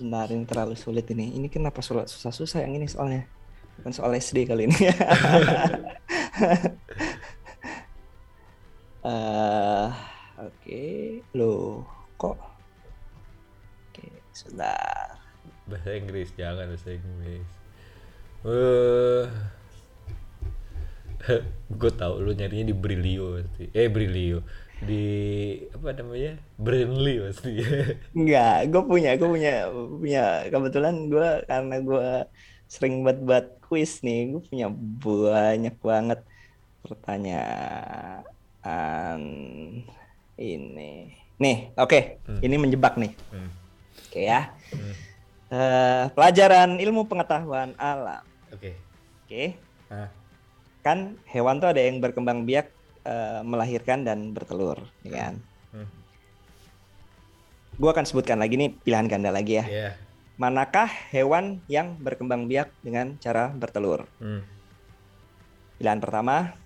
Bentar, 0.00 0.32
ini 0.32 0.48
terlalu 0.48 0.80
sulit 0.80 1.04
ini. 1.12 1.36
Ini 1.36 1.52
kenapa 1.52 1.84
sulit 1.84 2.08
susah-susah 2.08 2.64
yang 2.64 2.72
ini 2.80 2.88
soalnya? 2.88 3.28
Bukan 3.76 3.92
soal 3.92 4.16
SD 4.16 4.48
kali 4.48 4.64
ini. 4.64 4.78
Eh, 9.00 9.59
Oke, 10.50 11.22
loh, 11.38 11.86
kok? 12.18 12.34
Oke, 13.90 14.10
sudah. 14.34 15.14
bahasa 15.70 15.94
Inggris 15.94 16.34
jangan 16.34 16.66
bahasa 16.66 16.90
Inggris. 16.90 17.46
Eh 18.42 19.30
gue 21.80 21.92
tau 21.94 22.18
lu 22.18 22.34
nyarinya 22.34 22.66
di 22.72 22.74
Brilio 22.74 23.38
pasti. 23.38 23.70
Eh 23.70 23.86
Brilio. 23.86 24.42
Di 24.80 25.04
apa 25.70 25.92
namanya? 25.92 26.40
Brandly 26.58 27.20
pasti. 27.30 27.62
Enggak, 28.18 28.72
gue 28.72 28.82
punya, 28.82 29.14
gue 29.14 29.28
punya, 29.28 29.68
punya. 29.70 30.48
Kebetulan 30.48 31.06
gue 31.12 31.44
karena 31.46 31.76
gue 31.84 32.26
sering 32.66 33.04
buat 33.04 33.18
buat 33.22 33.46
quiz 33.62 34.00
nih, 34.02 34.34
gue 34.34 34.42
punya 34.42 34.66
banyak 34.74 35.76
banget 35.78 36.24
pertanyaan 36.82 38.24
ini. 40.40 41.12
Nih, 41.36 41.72
oke, 41.76 42.24
ini 42.40 42.56
menjebak 42.56 42.96
nih. 42.96 43.12
Hmm. 43.32 43.50
Oke 44.08 44.20
ya. 44.24 44.56
Eh, 45.50 46.04
pelajaran 46.16 46.80
ilmu 46.80 47.04
pengetahuan 47.04 47.76
alam. 47.76 48.24
oke 48.50 48.70
Oke, 49.28 49.54
ah 49.92 50.10
kan 50.80 51.20
hewan 51.28 51.60
tuh 51.60 51.72
ada 51.72 51.80
yang 51.80 52.00
berkembang 52.00 52.48
biak, 52.48 52.72
eh, 53.04 53.40
melahirkan 53.44 54.04
dan 54.04 54.32
bertelur, 54.32 54.80
ya 55.04 55.10
kan? 55.12 55.34
hmm. 55.76 55.88
Gue 57.80 57.90
akan 57.92 58.04
sebutkan 58.04 58.40
lagi 58.40 58.60
nih 58.60 58.76
pilihan 58.84 59.08
ganda 59.08 59.32
lagi 59.32 59.60
ya. 59.60 59.64
ya 59.68 59.90
Manakah 60.40 60.88
hewan 61.12 61.60
yang 61.68 62.00
berkembang 62.00 62.48
biak 62.48 62.72
dengan 62.80 63.20
cara 63.20 63.52
bertelur? 63.52 64.08
Hmm. 64.20 64.40
Pilihan 65.76 66.00
pertama, 66.00 66.56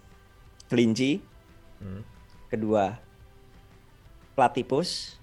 kelinci. 0.71 1.19
Hmm. 1.83 2.07
Kedua, 2.51 2.95
platypus. 4.35 5.17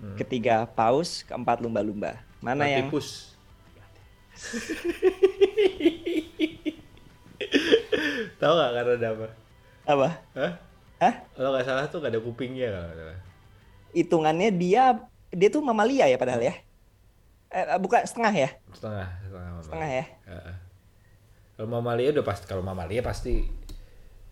Hmm. 0.00 0.16
Ketiga, 0.16 0.64
paus. 0.64 1.20
Keempat, 1.28 1.60
lumba-lumba. 1.60 2.16
Mana 2.40 2.64
yang 2.64 2.88
Platypus. 2.88 3.36
Tahu 8.40 8.52
nggak 8.56 8.70
karena 8.72 8.92
ada 8.96 9.08
apa? 9.12 9.28
apa? 9.84 10.08
Hah? 10.32 10.52
Hah? 11.00 11.14
Kalau 11.36 11.52
nggak 11.52 11.64
salah 11.68 11.84
tuh 11.92 12.00
nggak 12.00 12.12
ada 12.16 12.20
kupingnya 12.24 12.72
kalau 12.72 12.88
salah. 12.96 13.20
Hitungannya 13.92 14.48
dia 14.56 14.96
dia 15.28 15.48
tuh 15.52 15.60
mamalia 15.60 16.08
ya 16.08 16.16
padahal 16.16 16.40
ya. 16.40 16.56
Eh, 17.50 17.66
bukan 17.82 18.06
setengah 18.06 18.32
ya? 18.32 18.48
Setengah, 18.72 19.08
setengah 19.26 19.48
mamalia. 19.52 19.66
Setengah 19.68 19.90
ya? 19.92 20.04
Kalau 21.60 21.68
mamalia 21.68 22.08
udah 22.16 22.24
pasti 22.24 22.48
kalau 22.48 22.64
mamalia 22.64 23.04
pasti 23.04 23.44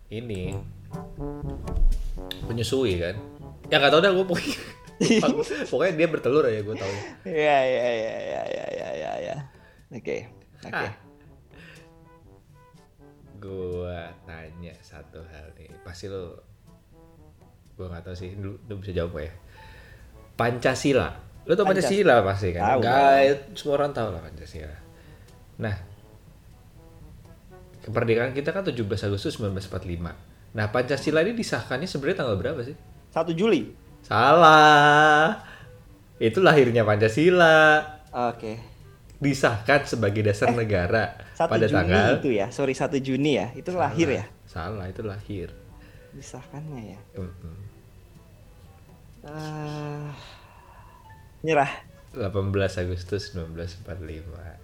ini 0.09 0.57
menyusui 2.49 2.97
kan. 2.97 3.21
Ya 3.69 3.77
nggak 3.77 3.91
tahu 3.93 4.01
dah 4.01 4.11
gue 4.11 4.25
pokoknya. 4.25 4.59
pokoknya 5.71 5.93
dia 5.95 6.07
bertelur 6.09 6.43
aja 6.43 6.59
gue 6.59 6.75
tahu. 6.75 6.93
Iya, 7.29 7.57
iya, 7.63 7.87
iya, 7.89 7.89
iya, 7.95 8.41
iya, 8.49 8.65
iya, 8.73 8.89
iya, 8.97 9.11
iya. 9.21 9.35
Oke. 9.93 10.17
Oke. 10.65 10.75
Ah. 10.75 10.93
Gua 13.39 14.11
tanya 14.27 14.75
satu 14.83 15.23
hal 15.31 15.55
nih, 15.55 15.71
pasti 15.87 16.11
lo 16.11 16.43
gua 17.79 17.87
nggak 17.87 18.11
tahu 18.11 18.15
sih, 18.19 18.35
lu, 18.35 18.59
lu 18.67 18.73
bisa 18.83 18.91
jawab 18.91 19.15
ya? 19.15 19.31
Pancasila, 20.35 21.07
lo 21.47 21.53
tau 21.55 21.63
Pancasila 21.63 22.19
pasti 22.27 22.51
kan? 22.51 22.61
Tahu. 22.67 22.79
Nggak, 22.83 23.55
semua 23.55 23.73
orang 23.79 23.91
tahu 23.95 24.07
lah 24.11 24.21
Pancasila. 24.27 24.77
Nah, 25.63 25.75
kemerdekaan 27.87 28.35
kita 28.35 28.51
kan 28.51 28.67
17 28.67 29.07
Agustus 29.07 29.39
1945. 29.39 30.11
Nah, 30.59 30.65
Pancasila 30.75 31.23
ini 31.23 31.39
disahkannya 31.39 31.87
sebenarnya 31.87 32.17
tanggal 32.19 32.35
berapa 32.35 32.59
sih? 32.67 32.75
1 33.09 33.33
Juli. 33.33 33.73
Salah. 34.05 35.41
Itu 36.19 36.43
lahirnya 36.43 36.83
Pancasila. 36.83 37.81
Oke. 38.13 38.59
Disahkan 39.19 39.83
sebagai 39.83 40.23
dasar 40.23 40.55
negara 40.55 41.15
1 41.35 41.51
pada 41.51 41.65
Juni 41.67 41.75
tanggal 41.75 42.07
itu 42.19 42.29
ya. 42.35 42.47
Sorry 42.51 42.75
1 42.75 42.99
Juni 42.99 43.39
ya. 43.39 43.47
Itu 43.55 43.75
lahir 43.75 44.07
ya. 44.07 44.25
Salah, 44.47 44.87
itu 44.89 45.03
lahir. 45.05 45.53
Disahkannya 46.15 46.97
ya. 46.97 46.99
Mm-mm. 47.15 47.57
Ah, 49.23 50.15
nyerah. 51.43 51.71
18 52.15 52.81
Agustus 52.81 53.35
1945. 53.37 54.58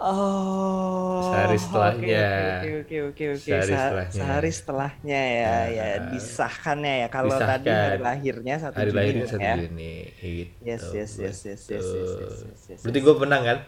Oh. 0.00 1.28
Sehari 1.28 1.58
setelahnya. 1.60 2.28
Oke 2.64 2.70
oke 2.80 2.96
oke 3.12 3.24
oke. 3.36 3.52
Sehari 3.52 3.74
setelahnya. 3.76 4.16
Sehari 4.16 4.50
setelahnya 4.50 5.20
ya 5.20 5.44
nah, 5.44 5.64
ya 5.68 5.84
nah, 5.84 6.08
disahkannya 6.16 6.94
ya 7.04 7.08
kalau 7.12 7.36
disahkan. 7.36 7.60
tadi 7.60 7.68
hari 7.68 7.98
lahirnya 8.00 8.54
satu 8.56 8.76
hari 8.80 8.88
Juni. 8.88 8.96
Hari 8.96 9.04
lahirnya 9.04 9.26
satu 9.28 9.44
ya. 9.44 9.54
Juni. 9.60 9.94
Gitu. 10.16 10.52
Yes 10.64 10.84
yes 10.96 11.12
yes 11.20 11.38
yes 11.44 11.60
yes 11.68 11.68
yes. 11.68 11.84
yes, 11.84 12.12
yes, 12.16 12.60
yes 12.72 12.80
Berarti 12.80 12.98
gue 13.04 13.14
menang 13.20 13.42
kan? 13.44 13.58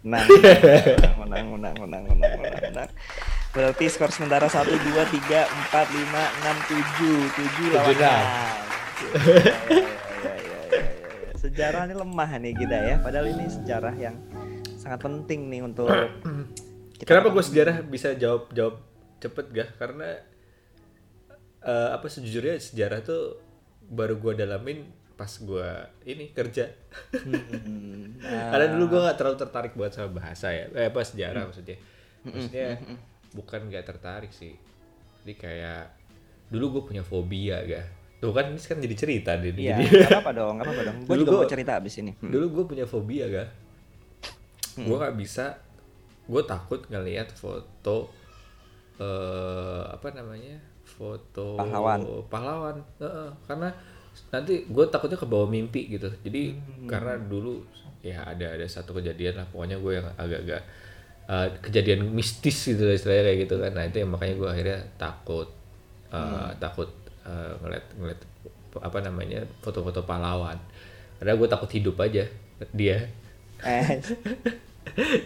Menang. 0.00 0.28
menang 1.20 1.44
menang 1.52 1.74
menang 1.76 2.02
menang 2.08 2.32
menang 2.40 2.62
menang. 2.72 2.90
Berarti 3.52 3.84
skor 3.92 4.08
sementara 4.08 4.48
satu 4.48 4.72
dua 4.72 5.04
tiga 5.12 5.44
empat 5.44 5.92
lima 5.92 6.24
enam 6.40 6.56
tujuh 6.72 7.20
tujuh 7.36 7.66
lawan 7.76 7.92
enam. 8.00 8.24
Ya, 9.02 9.20
ya, 9.28 9.54
ya, 9.68 9.82
sejarah 11.36 11.84
ini 11.84 11.94
lemah 12.00 12.30
nih 12.40 12.52
kita 12.56 12.76
ya. 12.80 12.96
Padahal 13.04 13.26
ini 13.28 13.44
sejarah 13.44 13.94
yang 14.00 14.16
sangat 14.82 15.00
penting 15.00 15.46
nih 15.46 15.62
untuk 15.62 15.86
Kenapa 17.02 17.30
gue 17.30 17.42
sejarah 17.42 17.82
bisa 17.82 18.14
jawab 18.14 18.50
jawab 18.50 18.78
cepet 19.18 19.46
gak? 19.50 19.68
Karena 19.74 20.22
eh, 21.60 21.90
apa 21.90 22.06
sejujurnya 22.06 22.58
sejarah 22.58 23.02
tuh 23.02 23.42
baru 23.82 24.18
gue 24.18 24.32
dalamin 24.36 24.86
pas 25.12 25.26
gue 25.28 25.66
ini 26.04 26.30
kerja. 26.30 26.70
Hmm, 27.10 28.18
Karena 28.54 28.66
dulu 28.70 28.84
gue 28.88 29.00
gak 29.02 29.18
terlalu 29.18 29.36
tertarik 29.36 29.72
buat 29.74 29.90
sama 29.90 30.14
bahasa 30.14 30.50
ya, 30.50 30.70
eh 30.72 30.90
apa 30.90 31.02
sejarah 31.02 31.42
maksudnya. 31.46 31.78
Maksudnya 32.22 32.78
bukan 33.34 33.60
gak 33.66 33.82
tertarik 33.84 34.30
sih. 34.30 34.54
Jadi 35.22 35.34
kayak 35.34 35.90
dulu 36.50 36.78
gue 36.78 36.82
punya 36.86 37.02
fobia 37.02 37.66
gak. 37.66 37.86
Tuh 38.22 38.30
kan 38.30 38.46
ini 38.46 38.62
kan 38.62 38.78
jadi 38.78 38.94
cerita 38.94 39.34
deh. 39.34 39.50
Iya, 39.50 39.74
Jadi 39.74 40.06
nggak 40.06 40.10
apa-apa 40.22 40.30
dong, 40.38 40.52
nggak 40.54 40.66
apa-apa 40.70 40.82
dong. 40.86 40.96
Gue 41.02 41.16
juga 41.18 41.30
gua- 41.34 41.42
mau 41.42 41.50
cerita 41.50 41.72
abis 41.74 41.94
ini. 41.98 42.14
Hmm. 42.14 42.30
dulu 42.30 42.46
gue 42.46 42.64
punya 42.70 42.86
fobia 42.86 43.26
gak. 43.26 43.48
Gue 44.78 44.96
gak 44.96 45.16
bisa. 45.18 45.58
Gue 46.28 46.42
takut 46.46 46.80
ngelihat 46.88 47.28
foto 47.34 48.08
eh 49.00 49.82
apa 49.88 50.12
namanya 50.12 50.60
foto 50.84 51.56
Pahlawan. 51.56 52.00
pahlawan. 52.28 52.76
Heeh, 53.00 53.30
karena 53.48 53.68
nanti 54.28 54.68
gue 54.68 54.84
takutnya 54.92 55.16
ke 55.16 55.26
bawah 55.26 55.48
mimpi 55.48 55.88
gitu. 55.88 56.08
Jadi 56.22 56.56
karena 56.84 57.16
dulu 57.16 57.64
ya 58.04 58.22
ada 58.26 58.58
ada 58.58 58.66
satu 58.66 58.98
kejadian 58.98 59.38
lah 59.38 59.46
pokoknya 59.48 59.78
gue 59.78 59.92
yang 59.94 60.06
agak-agak 60.18 60.62
eh, 61.30 61.48
kejadian 61.62 62.10
mistis 62.12 62.66
gitu 62.66 62.82
lah 62.84 62.94
istilahnya 62.94 63.24
kayak 63.32 63.38
gitu 63.48 63.54
kan. 63.58 63.72
Nah 63.72 63.84
itu 63.88 63.96
yang 64.04 64.10
makanya 64.12 64.34
gue 64.36 64.48
akhirnya 64.52 64.78
takut 65.00 65.48
eh, 66.12 66.50
takut 66.60 66.90
eh, 67.24 67.52
ngeliat 67.64 67.86
ngeliat 67.96 68.20
apa 68.78 68.98
namanya 69.04 69.40
foto-foto 69.64 70.04
pahlawan. 70.04 70.60
Karena 71.18 71.32
gue 71.38 71.48
takut 71.48 71.70
hidup 71.72 71.96
aja 72.02 72.28
dia 72.70 72.98
Eh, 73.62 74.02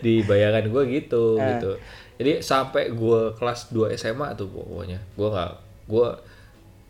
di 0.04 0.22
bayangan 0.28 0.64
gue 0.72 0.82
gitu 0.96 1.24
gitu. 1.50 1.70
Jadi 2.16 2.32
sampai 2.40 2.82
gue 2.92 3.20
kelas 3.36 3.60
2 3.74 3.92
SMA 4.00 4.28
tuh 4.38 4.48
pokoknya 4.48 4.98
gue 5.16 5.28
nggak 5.34 5.52
gue 5.90 6.06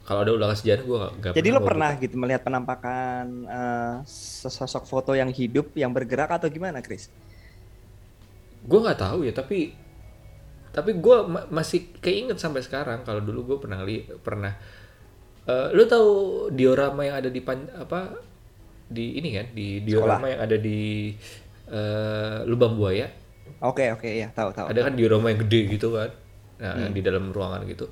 kalau 0.06 0.20
ada 0.24 0.32
ulangan 0.38 0.56
sejarah 0.58 0.84
gue 0.86 0.98
nggak 1.22 1.34
jadi 1.36 1.48
lo 1.54 1.60
gua 1.60 1.68
pernah 1.68 1.90
gitu 2.02 2.14
melihat 2.22 2.42
penampakan 2.46 3.24
eh, 3.46 3.94
sesosok 4.06 4.84
foto 4.90 5.12
yang 5.20 5.30
hidup 5.30 5.66
yang 5.76 5.92
bergerak 5.96 6.30
atau 6.36 6.48
gimana, 6.50 6.78
Chris? 6.86 7.04
gue 8.70 8.78
nggak 8.84 8.98
tahu 9.00 9.18
ya 9.28 9.32
tapi 9.40 9.58
tapi 10.76 10.90
gue 11.00 11.16
ma- 11.24 11.48
masih 11.48 11.80
keinget 12.04 12.36
sampai 12.36 12.60
sekarang 12.60 13.00
kalau 13.06 13.20
dulu 13.24 13.40
gue 13.54 13.58
pernah 13.64 13.80
li 13.86 14.04
pernah. 14.20 14.52
Eh 15.46 15.68
lu 15.76 15.84
tahu 15.88 16.10
diorama 16.52 17.00
yang 17.06 17.16
ada 17.22 17.30
di 17.32 17.40
pan 17.40 17.60
apa 17.84 18.00
di 18.86 19.18
ini 19.18 19.28
kan 19.34 19.46
di 19.50 19.82
diorama 19.82 20.26
yang 20.30 20.40
ada 20.46 20.56
di 20.56 21.12
eh, 21.70 22.38
lubang 22.46 22.78
buaya. 22.78 23.06
Oke 23.62 23.90
oke 23.90 24.06
ya 24.06 24.28
tahu 24.30 24.52
tahu. 24.52 24.66
ada 24.68 24.80
kan 24.86 24.94
diorama 24.94 25.32
yang 25.32 25.40
gede 25.46 25.60
gitu 25.78 25.96
kan? 25.96 26.10
Nah 26.60 26.88
di 26.92 27.00
dalam 27.02 27.30
ruangan 27.32 27.66
gitu. 27.66 27.88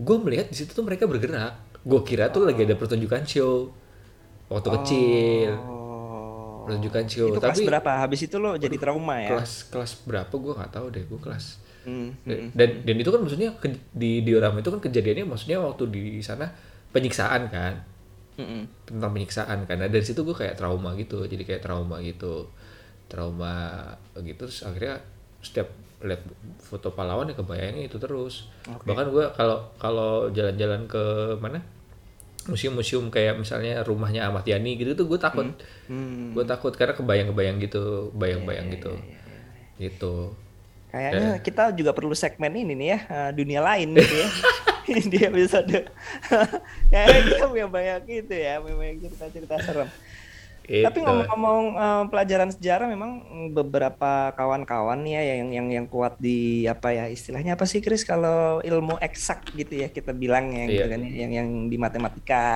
Gue 0.00 0.16
melihat 0.22 0.48
di 0.48 0.56
situ 0.56 0.72
tuh 0.72 0.84
mereka 0.86 1.04
bergerak. 1.04 1.82
Gue 1.84 2.00
kira 2.04 2.32
tuh 2.32 2.48
lagi 2.48 2.64
ada 2.64 2.76
pertunjukan 2.76 3.24
show. 3.28 3.72
Waktu 4.50 4.68
kecil. 4.80 5.50
Oh. 5.56 5.80
pertunjukan 6.68 7.04
show. 7.10 7.28
Itu 7.32 7.40
tapi 7.40 7.64
kelas 7.64 7.68
berapa? 7.68 7.90
Habis 8.04 8.20
itu 8.30 8.36
lo 8.38 8.54
jadi 8.54 8.76
trauma 8.78 9.16
ya? 9.18 9.34
kelas 9.34 9.72
kelas 9.72 9.92
berapa? 10.06 10.30
Gue 10.30 10.52
nggak 10.54 10.70
tahu 10.70 10.86
deh 10.92 11.02
gue 11.02 11.20
kelas. 11.20 11.58
Hmm, 11.80 12.12
dan 12.28 12.52
dan 12.52 12.70
dan 12.84 12.96
itu 13.00 13.08
kan 13.08 13.20
maksudnya 13.24 13.56
ke- 13.56 13.88
di 13.96 14.20
diorama 14.20 14.60
itu 14.60 14.68
kan 14.68 14.84
kejadiannya 14.84 15.24
maksudnya 15.24 15.64
waktu 15.64 15.88
di 15.88 16.04
sana 16.20 16.52
penyiksaan 16.92 17.48
kan 17.48 17.80
mm-mm. 18.40 18.62
tentang 18.88 19.10
penyiksaan 19.12 19.68
nah, 19.68 19.88
dari 19.92 20.04
situ 20.04 20.24
gue 20.24 20.32
kayak 20.32 20.56
trauma 20.56 20.96
gitu 20.96 21.28
jadi 21.28 21.44
kayak 21.44 21.62
trauma 21.62 22.00
gitu. 22.00 22.48
Trauma 23.10 23.82
gitu 24.22 24.48
terus 24.48 24.64
akhirnya 24.64 25.02
setiap 25.44 25.68
lihat 26.00 26.24
foto 26.64 26.96
pahlawan 26.96 27.28
ya 27.28 27.36
kebayangnya 27.36 27.84
itu 27.92 28.00
terus. 28.00 28.48
Bahkan 28.64 29.06
gue 29.12 29.24
kalau 29.36 29.68
kalau 29.76 30.12
jalan-jalan 30.32 30.88
ke 30.88 31.36
mana? 31.36 31.60
Museum-museum 32.48 33.12
kayak 33.12 33.36
misalnya 33.36 33.84
rumahnya 33.84 34.24
Ahmad 34.24 34.48
Yani 34.48 34.80
gitu 34.80 34.96
tuh 34.96 35.06
gue 35.12 35.20
takut. 35.20 35.52
Hmm. 35.92 36.32
gue 36.32 36.44
takut 36.48 36.72
karena 36.72 36.96
kebayang-kebayang 36.96 37.60
gitu 37.60 38.08
bayang-bayang 38.16 38.72
gitu. 38.72 38.96
gitu. 39.76 40.32
Kayaknya 40.90 41.38
kita 41.38 41.70
juga 41.78 41.94
perlu 41.94 42.16
segmen 42.18 42.50
ini 42.50 42.74
nih 42.74 42.88
ya, 42.90 42.98
eh, 43.06 43.30
dunia 43.30 43.60
lain 43.62 43.94
gitu 43.94 44.14
ya. 44.16 44.28
Di 45.12 45.18
episode. 45.20 45.76
Kayaknya 46.90 47.20
kita 47.26 47.44
punya 47.46 47.66
banyak 47.66 48.00
gitu 48.06 48.34
ya, 48.34 48.58
banyak 48.58 48.96
cerita-cerita 49.00 49.56
serem. 49.58 49.88
Tapi 50.62 50.78
Gitu. 50.92 51.02
ngomong-ngomong 51.02 51.62
eh, 51.74 52.04
pelajaran 52.06 52.50
sejarah 52.50 52.86
memang 52.86 53.10
mm, 53.20 53.48
beberapa 53.52 54.30
kawan-kawan 54.32 55.02
ya 55.02 55.18
yang 55.18 55.50
yang 55.50 55.66
yang 55.68 55.86
kuat 55.86 56.14
di 56.16 56.62
apa 56.64 56.90
ya 56.90 57.04
istilahnya 57.06 57.54
apa 57.54 57.66
sih 57.66 57.82
Chris 57.82 58.06
kalau 58.06 58.62
ilmu 58.62 58.94
eksak 58.98 59.50
gitu 59.50 59.82
ya 59.82 59.90
kita 59.90 60.14
bilang 60.14 60.54
ya 60.54 60.64
gitu 60.64 60.86
Iya. 60.86 60.92
kan 60.94 61.00
ya, 61.02 61.10
yang 61.16 61.32
yang 61.34 61.48
di 61.66 61.74
matematika 61.74 62.46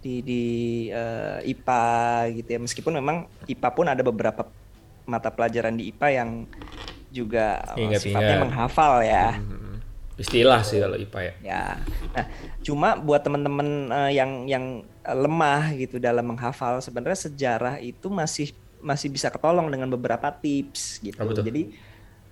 di 0.00 0.24
di 0.24 0.44
eh, 0.88 1.44
IPA 1.44 1.84
gitu 2.32 2.48
ya 2.48 2.58
meskipun 2.58 2.92
memang 2.96 3.16
IPA 3.44 3.68
pun 3.70 3.86
ada 3.86 4.00
beberapa 4.00 4.48
mata 5.04 5.28
pelajaran 5.28 5.76
di 5.76 5.92
IPA 5.92 6.08
yang 6.16 6.30
juga 7.12 7.60
eh, 7.76 7.82
Ingat-ingat. 7.82 8.00
sifatnya 8.00 8.36
menghafal 8.40 8.94
ya. 9.04 9.36
Hmm, 9.36 9.71
istilah 10.20 10.60
sih 10.60 10.78
kalau 10.80 10.96
IPA 11.00 11.20
ya. 11.20 11.32
Ya, 11.40 11.64
nah 12.12 12.26
cuma 12.60 12.94
buat 13.00 13.24
teman-teman 13.24 13.88
eh, 13.88 14.12
yang 14.20 14.44
yang 14.44 14.64
lemah 15.02 15.72
gitu 15.76 15.96
dalam 15.96 16.28
menghafal, 16.28 16.78
sebenarnya 16.84 17.28
sejarah 17.28 17.80
itu 17.80 18.12
masih 18.12 18.52
masih 18.82 19.08
bisa 19.08 19.30
ketolong 19.30 19.70
dengan 19.72 19.88
beberapa 19.88 20.28
tips 20.28 21.00
gitu. 21.00 21.16
Tuh? 21.16 21.44
Jadi 21.44 21.72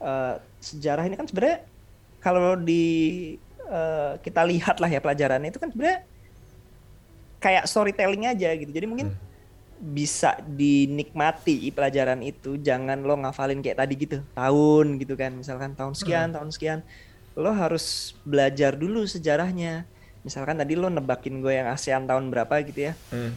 eh, 0.01 0.35
sejarah 0.61 1.09
ini 1.09 1.17
kan 1.17 1.25
sebenarnya 1.25 1.65
kalau 2.21 2.59
di 2.59 2.85
eh, 3.65 4.13
kita 4.21 4.45
lihat 4.45 4.77
lah 4.79 4.91
ya 4.93 5.01
pelajarannya 5.01 5.49
itu 5.49 5.61
kan 5.63 5.73
sebenarnya 5.73 6.01
kayak 7.41 7.65
storytelling 7.65 8.29
aja 8.29 8.53
gitu. 8.53 8.69
Jadi 8.69 8.87
mungkin 8.87 9.09
bisa 9.81 10.37
dinikmati 10.45 11.73
pelajaran 11.73 12.21
itu. 12.21 12.61
Jangan 12.61 13.01
lo 13.01 13.17
ngafalin 13.17 13.65
kayak 13.65 13.81
tadi 13.81 13.95
gitu 13.97 14.21
tahun 14.37 15.01
gitu 15.01 15.17
kan. 15.17 15.33
Misalkan 15.33 15.73
tahun 15.73 15.97
sekian 15.97 16.37
tahun 16.37 16.53
sekian 16.53 16.81
lo 17.35 17.51
harus 17.51 18.15
belajar 18.23 18.75
dulu 18.75 19.07
sejarahnya. 19.07 19.87
Misalkan 20.21 20.57
tadi 20.57 20.77
lo 20.77 20.89
nebakin 20.89 21.41
gue 21.41 21.55
yang 21.55 21.69
ASEAN 21.69 22.05
tahun 22.05 22.29
berapa 22.29 22.55
gitu 22.65 22.91
ya. 22.91 22.95
Hmm. 23.11 23.33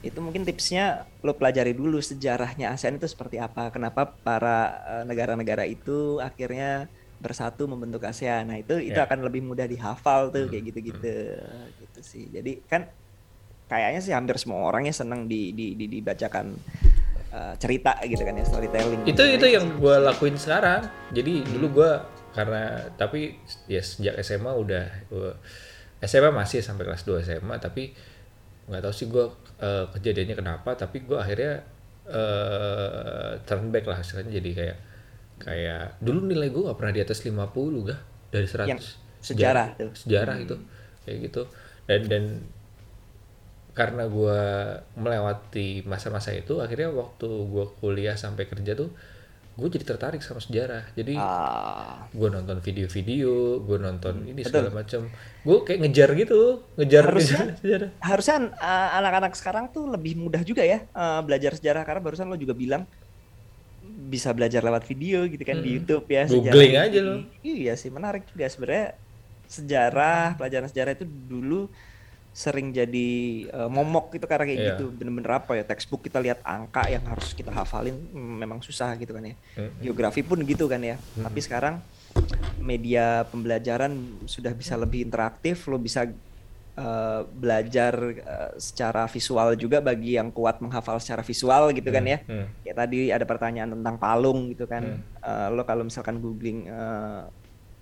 itu 0.00 0.16
mungkin 0.16 0.48
tipsnya 0.48 1.04
lo 1.20 1.36
pelajari 1.36 1.76
dulu 1.76 2.00
sejarahnya 2.00 2.72
ASEAN 2.72 2.96
itu 2.96 3.04
seperti 3.04 3.36
apa. 3.36 3.68
Kenapa 3.68 4.08
para 4.08 4.58
eh, 4.88 5.04
negara-negara 5.04 5.68
itu 5.68 6.16
akhirnya 6.18 6.88
bersatu 7.20 7.68
membentuk 7.68 8.00
ASEAN. 8.00 8.48
Nah 8.48 8.56
itu 8.56 8.80
itu 8.80 8.96
Ya. 8.96 9.04
akan 9.04 9.28
lebih 9.28 9.44
mudah 9.44 9.68
dihafal 9.68 10.32
tuh 10.32 10.48
Hmm, 10.48 10.50
kayak 10.50 10.64
gitu-gitu. 10.72 11.36
Gitu 11.76 12.00
sih. 12.00 12.24
Jadi 12.32 12.64
kan 12.64 12.88
kayaknya 13.68 14.00
sih 14.00 14.16
hampir 14.16 14.40
semua 14.40 14.64
orang 14.64 14.88
ya 14.88 14.94
senang 14.96 15.28
di, 15.28 15.52
di, 15.52 15.76
di- 15.76 16.00
dibacakan 16.00 16.56
eh, 17.30 17.54
cerita 17.60 18.00
gitu 18.00 18.24
kan 18.24 18.40
ya 18.40 18.44
storytelling. 18.48 19.04
Itu 19.04 19.20
Jadi 19.20 19.36
itu 19.36 19.46
yang 19.52 19.68
gue 19.76 19.96
lakuin 20.00 20.40
sekarang. 20.40 20.88
Jadi 21.12 21.44
dulu 21.44 21.66
gue 21.76 21.90
karena 22.30 22.62
tapi 22.94 23.34
ya 23.66 23.82
sejak 23.82 24.14
SMA 24.20 24.52
udah 24.52 24.84
gua- 25.08 25.38
SMA 26.00 26.30
masih 26.30 26.62
sampai 26.62 26.86
kelas 26.86 27.04
2 27.04 27.20
SMA 27.20 27.56
tapi 27.58 27.92
nggak 28.70 28.80
tahu 28.80 28.94
sih 28.94 29.06
gue 29.06 29.24
kejadiannya 29.92 30.36
kenapa 30.38 30.72
tapi 30.72 31.02
gue 31.02 31.18
akhirnya 31.18 31.60
eh 32.10 33.32
turn 33.44 33.70
back 33.70 33.84
lah 33.86 33.98
istilahnya. 33.98 34.32
Jadi 34.34 34.50
kayak 34.54 34.76
kayak 35.40 35.84
dulu 35.98 36.26
nilai 36.26 36.48
gue 36.48 36.62
gak 36.64 36.76
pernah 36.76 36.92
di 36.92 37.00
atas 37.00 37.22
50 37.22 37.88
gak 37.88 38.00
dari 38.28 38.46
100 38.46 38.68
Yang 38.68 38.80
sejarah 39.20 39.66
tuh. 39.76 39.90
sejarah 39.94 40.36
itu. 40.38 40.56
Kayak 41.04 41.18
gitu. 41.28 41.42
Dan 41.86 42.00
dan 42.08 42.24
karena 43.70 44.04
gue 44.10 44.40
melewati 44.98 45.86
masa-masa 45.86 46.34
itu 46.34 46.58
akhirnya 46.58 46.90
waktu 46.90 47.26
gue 47.26 47.64
kuliah 47.78 48.18
sampai 48.18 48.44
kerja 48.50 48.74
tuh 48.74 48.90
gue 49.60 49.68
jadi 49.70 49.84
tertarik 49.86 50.18
sama 50.18 50.40
sejarah. 50.40 50.88
Jadi 50.90 51.14
Ah, 51.14 52.08
gue 52.08 52.28
nonton 52.28 52.58
video-video 52.58 53.30
gue 53.60 53.76
nonton 53.76 54.24
ini 54.24 54.40
betul. 54.40 54.64
segala 54.64 54.70
macam. 54.74 55.00
Gue 55.40 55.56
kayak 55.62 55.78
ngejar 55.80 56.08
gitu 56.14 56.40
ngejar 56.74 57.04
Harusnya- 57.06 57.36
ngejar 57.44 57.60
sejarah. 57.60 57.90
harusnya 58.00 58.36
uh, 58.56 58.88
anak-anak 58.96 59.32
sekarang 59.34 59.64
tuh 59.68 59.84
lebih 59.86 60.16
mudah 60.16 60.40
juga 60.40 60.64
ya 60.64 60.88
uh, 60.90 61.20
belajar 61.20 61.52
sejarah. 61.54 61.84
Karena 61.84 62.00
barusan 62.00 62.26
lo 62.26 62.34
juga 62.34 62.52
bilang 62.52 62.88
bisa 64.02 64.30
belajar 64.30 64.60
lewat 64.60 64.82
video 64.84 65.22
gitu 65.24 65.40
kan 65.40 65.58
di 65.58 65.70
Hmm. 65.70 65.76
YouTube 65.78 66.04
ya 66.06 66.24
Googling 66.24 66.50
sejarah 66.72 66.88
aja 66.88 67.00
lo. 67.00 67.14
Iya 67.40 67.72
sih 67.74 67.88
menarik 67.88 68.24
juga. 68.26 68.46
Sebenarnya 68.46 68.88
sejarah 69.44 70.34
pelajaran 70.34 70.66
sejarah 70.66 70.92
itu 70.94 71.04
dulu 71.04 71.66
sering 72.32 72.70
jadi 72.70 73.10
uh, 73.50 73.66
momok 73.66 74.14
gitu 74.14 74.24
karena 74.24 74.46
kayak 74.46 74.56
Iya. 74.56 74.68
gitu 74.72 74.84
bener-bener 74.88 75.32
apa 75.34 75.52
ya 75.52 75.64
textbook 75.64 76.00
kita 76.00 76.18
lihat 76.18 76.38
angka 76.40 76.86
yang 76.86 77.02
harus 77.04 77.32
kita 77.32 77.50
hafalin 77.50 77.98
hmm, 78.06 78.34
memang 78.38 78.58
susah 78.60 78.94
gitu 78.94 79.10
kan 79.10 79.24
ya 79.24 79.34
Hmm. 79.54 79.74
geografi 79.78 80.22
pun 80.22 80.38
gitu 80.40 80.64
kan 80.64 80.78
ya 80.78 80.94
tapi 81.16 81.38
sekarang 81.38 81.82
media 82.56 83.24
pembelajaran 83.24 83.92
sudah 84.24 84.52
bisa 84.52 84.74
lebih 84.74 85.02
interaktif 85.02 85.66
lo 85.66 85.76
bisa 85.76 86.06
eh, 86.72 87.20
belajar 87.26 87.92
eh, 88.14 88.50
secara 88.56 89.04
visual 89.04 89.52
juga 89.54 89.78
bagi 89.80 90.14
yang 90.14 90.30
kuat 90.30 90.58
menghafal 90.58 90.96
secara 90.96 91.20
visual 91.20 91.72
gitu 91.72 91.90
kan 91.90 92.04
ya 92.04 92.22
Hmm. 92.22 92.46
kayak 92.62 92.76
tadi 92.78 93.10
ada 93.10 93.24
pertanyaan 93.24 93.74
tentang 93.74 93.96
palung 93.96 94.48
gitu 94.48 94.64
kan 94.64 94.86
Hmm. 94.86 95.02
Eh, 95.20 95.48
lo 95.50 95.62
kalau 95.62 95.82
misalkan 95.82 96.16
googling 96.16 96.64
eh, 96.64 97.22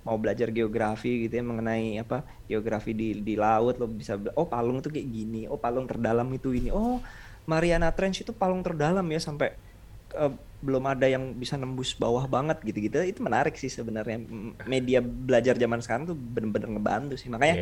mau 0.09 0.17
belajar 0.23 0.49
geografi 0.57 1.29
gitu 1.29 1.35
ya 1.41 1.45
mengenai 1.45 2.01
apa 2.01 2.17
geografi 2.51 2.91
di 3.01 3.09
di 3.29 3.35
laut 3.37 3.77
lo 3.81 3.87
bisa 4.01 4.17
oh 4.41 4.47
palung 4.49 4.79
tuh 4.85 4.91
kayak 4.95 5.09
gini 5.17 5.41
oh 5.53 5.59
palung 5.65 5.85
terdalam 5.91 6.29
itu 6.33 6.49
ini 6.59 6.69
oh 6.73 6.97
Mariana 7.51 7.89
Trench 7.97 8.25
itu 8.25 8.33
palung 8.33 8.63
terdalam 8.67 9.05
ya 9.15 9.21
sampai 9.21 9.49
eh, 10.17 10.33
belum 10.59 10.85
ada 10.93 11.07
yang 11.07 11.25
bisa 11.39 11.55
nembus 11.61 11.95
bawah 11.95 12.25
banget 12.27 12.59
gitu-gitu 12.67 12.99
itu 13.07 13.21
menarik 13.23 13.55
sih 13.55 13.71
sebenarnya 13.71 14.19
media 14.67 14.99
belajar 15.05 15.55
zaman 15.55 15.81
sekarang 15.85 16.05
tuh 16.11 16.17
bener-bener 16.19 16.69
ngebantu 16.75 17.15
sih 17.21 17.31
makanya 17.31 17.57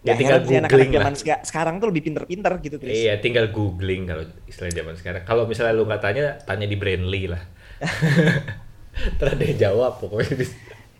nggak 0.00 0.16
Ya, 0.16 0.16
tinggal 0.16 0.40
googling 0.48 0.90
lah. 0.96 0.96
zaman 0.96 1.14
seka- 1.20 1.44
sekarang 1.44 1.74
tuh 1.76 1.88
lebih 1.92 2.02
pinter-pinter 2.08 2.52
gitu 2.64 2.76
Chris 2.80 2.96
Iya, 3.04 3.12
tinggal 3.20 3.52
googling 3.52 4.02
kalau 4.08 4.24
istilah 4.48 4.72
zaman 4.72 4.94
sekarang. 4.96 5.22
Kalau 5.28 5.44
misalnya 5.44 5.76
lu 5.76 5.84
nggak 5.84 6.02
tanya, 6.02 6.24
tanya 6.48 6.64
di 6.64 6.76
Brandly 6.80 7.28
lah. 7.28 7.42
Terus 9.20 9.34
dia 9.40 9.52
jawab 9.68 10.00
pokoknya. 10.00 10.44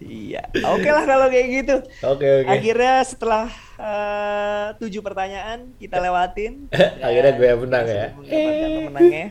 Iya, 0.01 0.49
oke 0.65 0.89
lah 0.89 1.05
kalau 1.05 1.29
kayak 1.29 1.61
gitu. 1.61 1.77
Oke 2.09 2.25
oke. 2.25 2.49
Akhirnya 2.49 3.05
setelah 3.05 3.53
eh, 3.77 4.73
tujuh 4.81 5.05
pertanyaan 5.05 5.77
kita 5.77 6.01
lewatin. 6.01 6.73
Akhirnya 7.05 7.37
gue 7.37 7.45
yang 7.45 7.61
menang 7.61 7.85
kita 7.85 7.93
ya. 7.93 8.09
sudah 8.09 8.17
Mendapatkan 8.17 8.81
pemenangnya. 8.81 9.29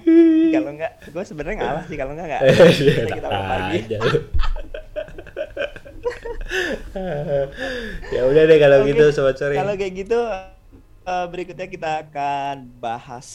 Kalau 0.54 0.70
enggak, 0.70 0.94
gue 1.10 1.24
sebenarnya 1.26 1.58
ngalah 1.58 1.90
sih. 1.90 1.98
Kalau 1.98 2.14
enggak 2.14 2.30
enggak. 2.30 2.46
Iya, 2.70 2.70
Bisa 2.70 3.02
kita 3.18 3.34
ulang 3.34 3.50
lagi. 3.50 3.80
ya 8.14 8.30
udah 8.30 8.44
deh 8.46 8.62
kalau 8.62 8.86
Oke, 8.86 8.94
gitu 8.94 9.10
sobat 9.10 9.42
sore. 9.42 9.58
Kalau 9.58 9.74
kayak 9.74 10.06
gitu, 10.06 10.22
eh, 11.10 11.26
berikutnya 11.34 11.66
kita 11.66 12.06
akan 12.06 12.78
bahas 12.78 13.26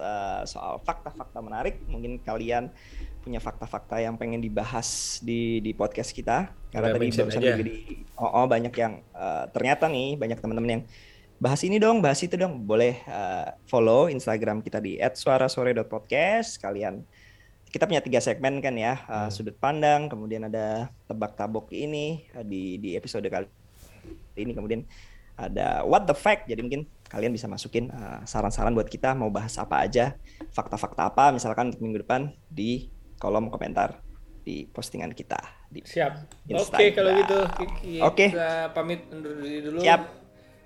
eh, 0.00 0.40
soal 0.48 0.80
fakta-fakta 0.80 1.44
menarik. 1.44 1.84
Mungkin 1.84 2.24
kalian 2.24 2.72
punya 3.20 3.38
fakta-fakta 3.42 4.00
yang 4.00 4.16
pengen 4.16 4.40
dibahas 4.40 5.20
di 5.20 5.58
di 5.60 5.72
podcast 5.74 6.14
kita. 6.14 6.52
Karena 6.70 6.92
Udah 6.92 7.00
tadi 7.00 7.08
barusan 7.12 7.40
juga 7.42 7.64
di 7.64 7.76
oh, 8.18 8.30
oh, 8.42 8.46
banyak 8.46 8.74
yang 8.74 9.00
eh, 9.02 9.44
ternyata 9.52 9.90
nih 9.90 10.16
banyak 10.16 10.38
teman-teman 10.38 10.70
yang 10.70 10.82
bahas 11.38 11.60
ini 11.62 11.78
dong, 11.78 12.02
bahas 12.02 12.20
itu 12.24 12.34
dong. 12.34 12.64
Boleh 12.64 13.00
eh, 13.04 13.48
follow 13.68 14.08
Instagram 14.08 14.64
kita 14.64 14.78
di 14.78 14.96
@suarasore.podcast. 14.98 16.58
Kalian 16.58 17.02
kita 17.68 17.84
punya 17.84 18.00
tiga 18.00 18.18
segmen 18.24 18.64
kan 18.64 18.72
ya, 18.74 18.96
eh, 18.96 19.14
Hmm. 19.26 19.32
sudut 19.32 19.56
pandang, 19.60 20.08
kemudian 20.08 20.48
ada 20.48 20.88
tebak 21.04 21.36
tabok 21.36 21.68
ini 21.74 22.24
eh, 22.32 22.44
di 22.44 22.80
di 22.80 22.90
episode 22.96 23.26
kali 23.28 23.46
ini 24.38 24.54
kemudian 24.54 24.86
ada 25.38 25.86
what 25.86 26.06
the 26.06 26.14
fact 26.14 26.50
jadi 26.50 26.62
mungkin 26.62 26.86
kalian 27.06 27.30
bisa 27.30 27.46
masukin 27.46 27.90
uh, 27.94 28.22
saran-saran 28.26 28.74
buat 28.74 28.90
kita 28.90 29.14
mau 29.14 29.30
bahas 29.30 29.54
apa 29.54 29.86
aja 29.86 30.18
fakta-fakta 30.50 31.08
apa 31.08 31.30
misalkan 31.30 31.70
untuk 31.70 31.82
minggu 31.82 32.02
depan 32.02 32.34
di 32.50 32.90
kolom 33.18 33.50
komentar 33.50 34.00
di 34.42 34.64
postingan 34.64 35.12
kita 35.12 35.36
di 35.68 35.84
Siap. 35.84 36.12
Oke 36.48 36.54
Instagram. 36.56 36.94
kalau 36.96 37.10
gitu 37.12 37.38
kita 37.84 38.06
Oke. 38.08 38.26
pamit 38.72 39.00
undur 39.12 39.36
diri 39.36 39.60
dulu. 39.60 39.78
Siap. 39.84 40.02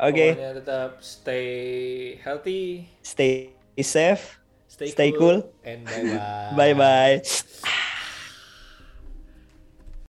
Oke. 0.02 0.26
Pokoknya 0.34 0.52
tetap 0.62 0.90
stay 1.02 1.46
healthy, 2.22 2.86
stay 3.02 3.54
safe 3.82 4.38
stay, 4.66 4.88
Stay 4.88 5.10
cool. 5.12 5.42
and 5.64 5.84
bye 5.84 6.04
bye. 6.56 6.74
bye 6.74 6.74
bye 6.74 7.78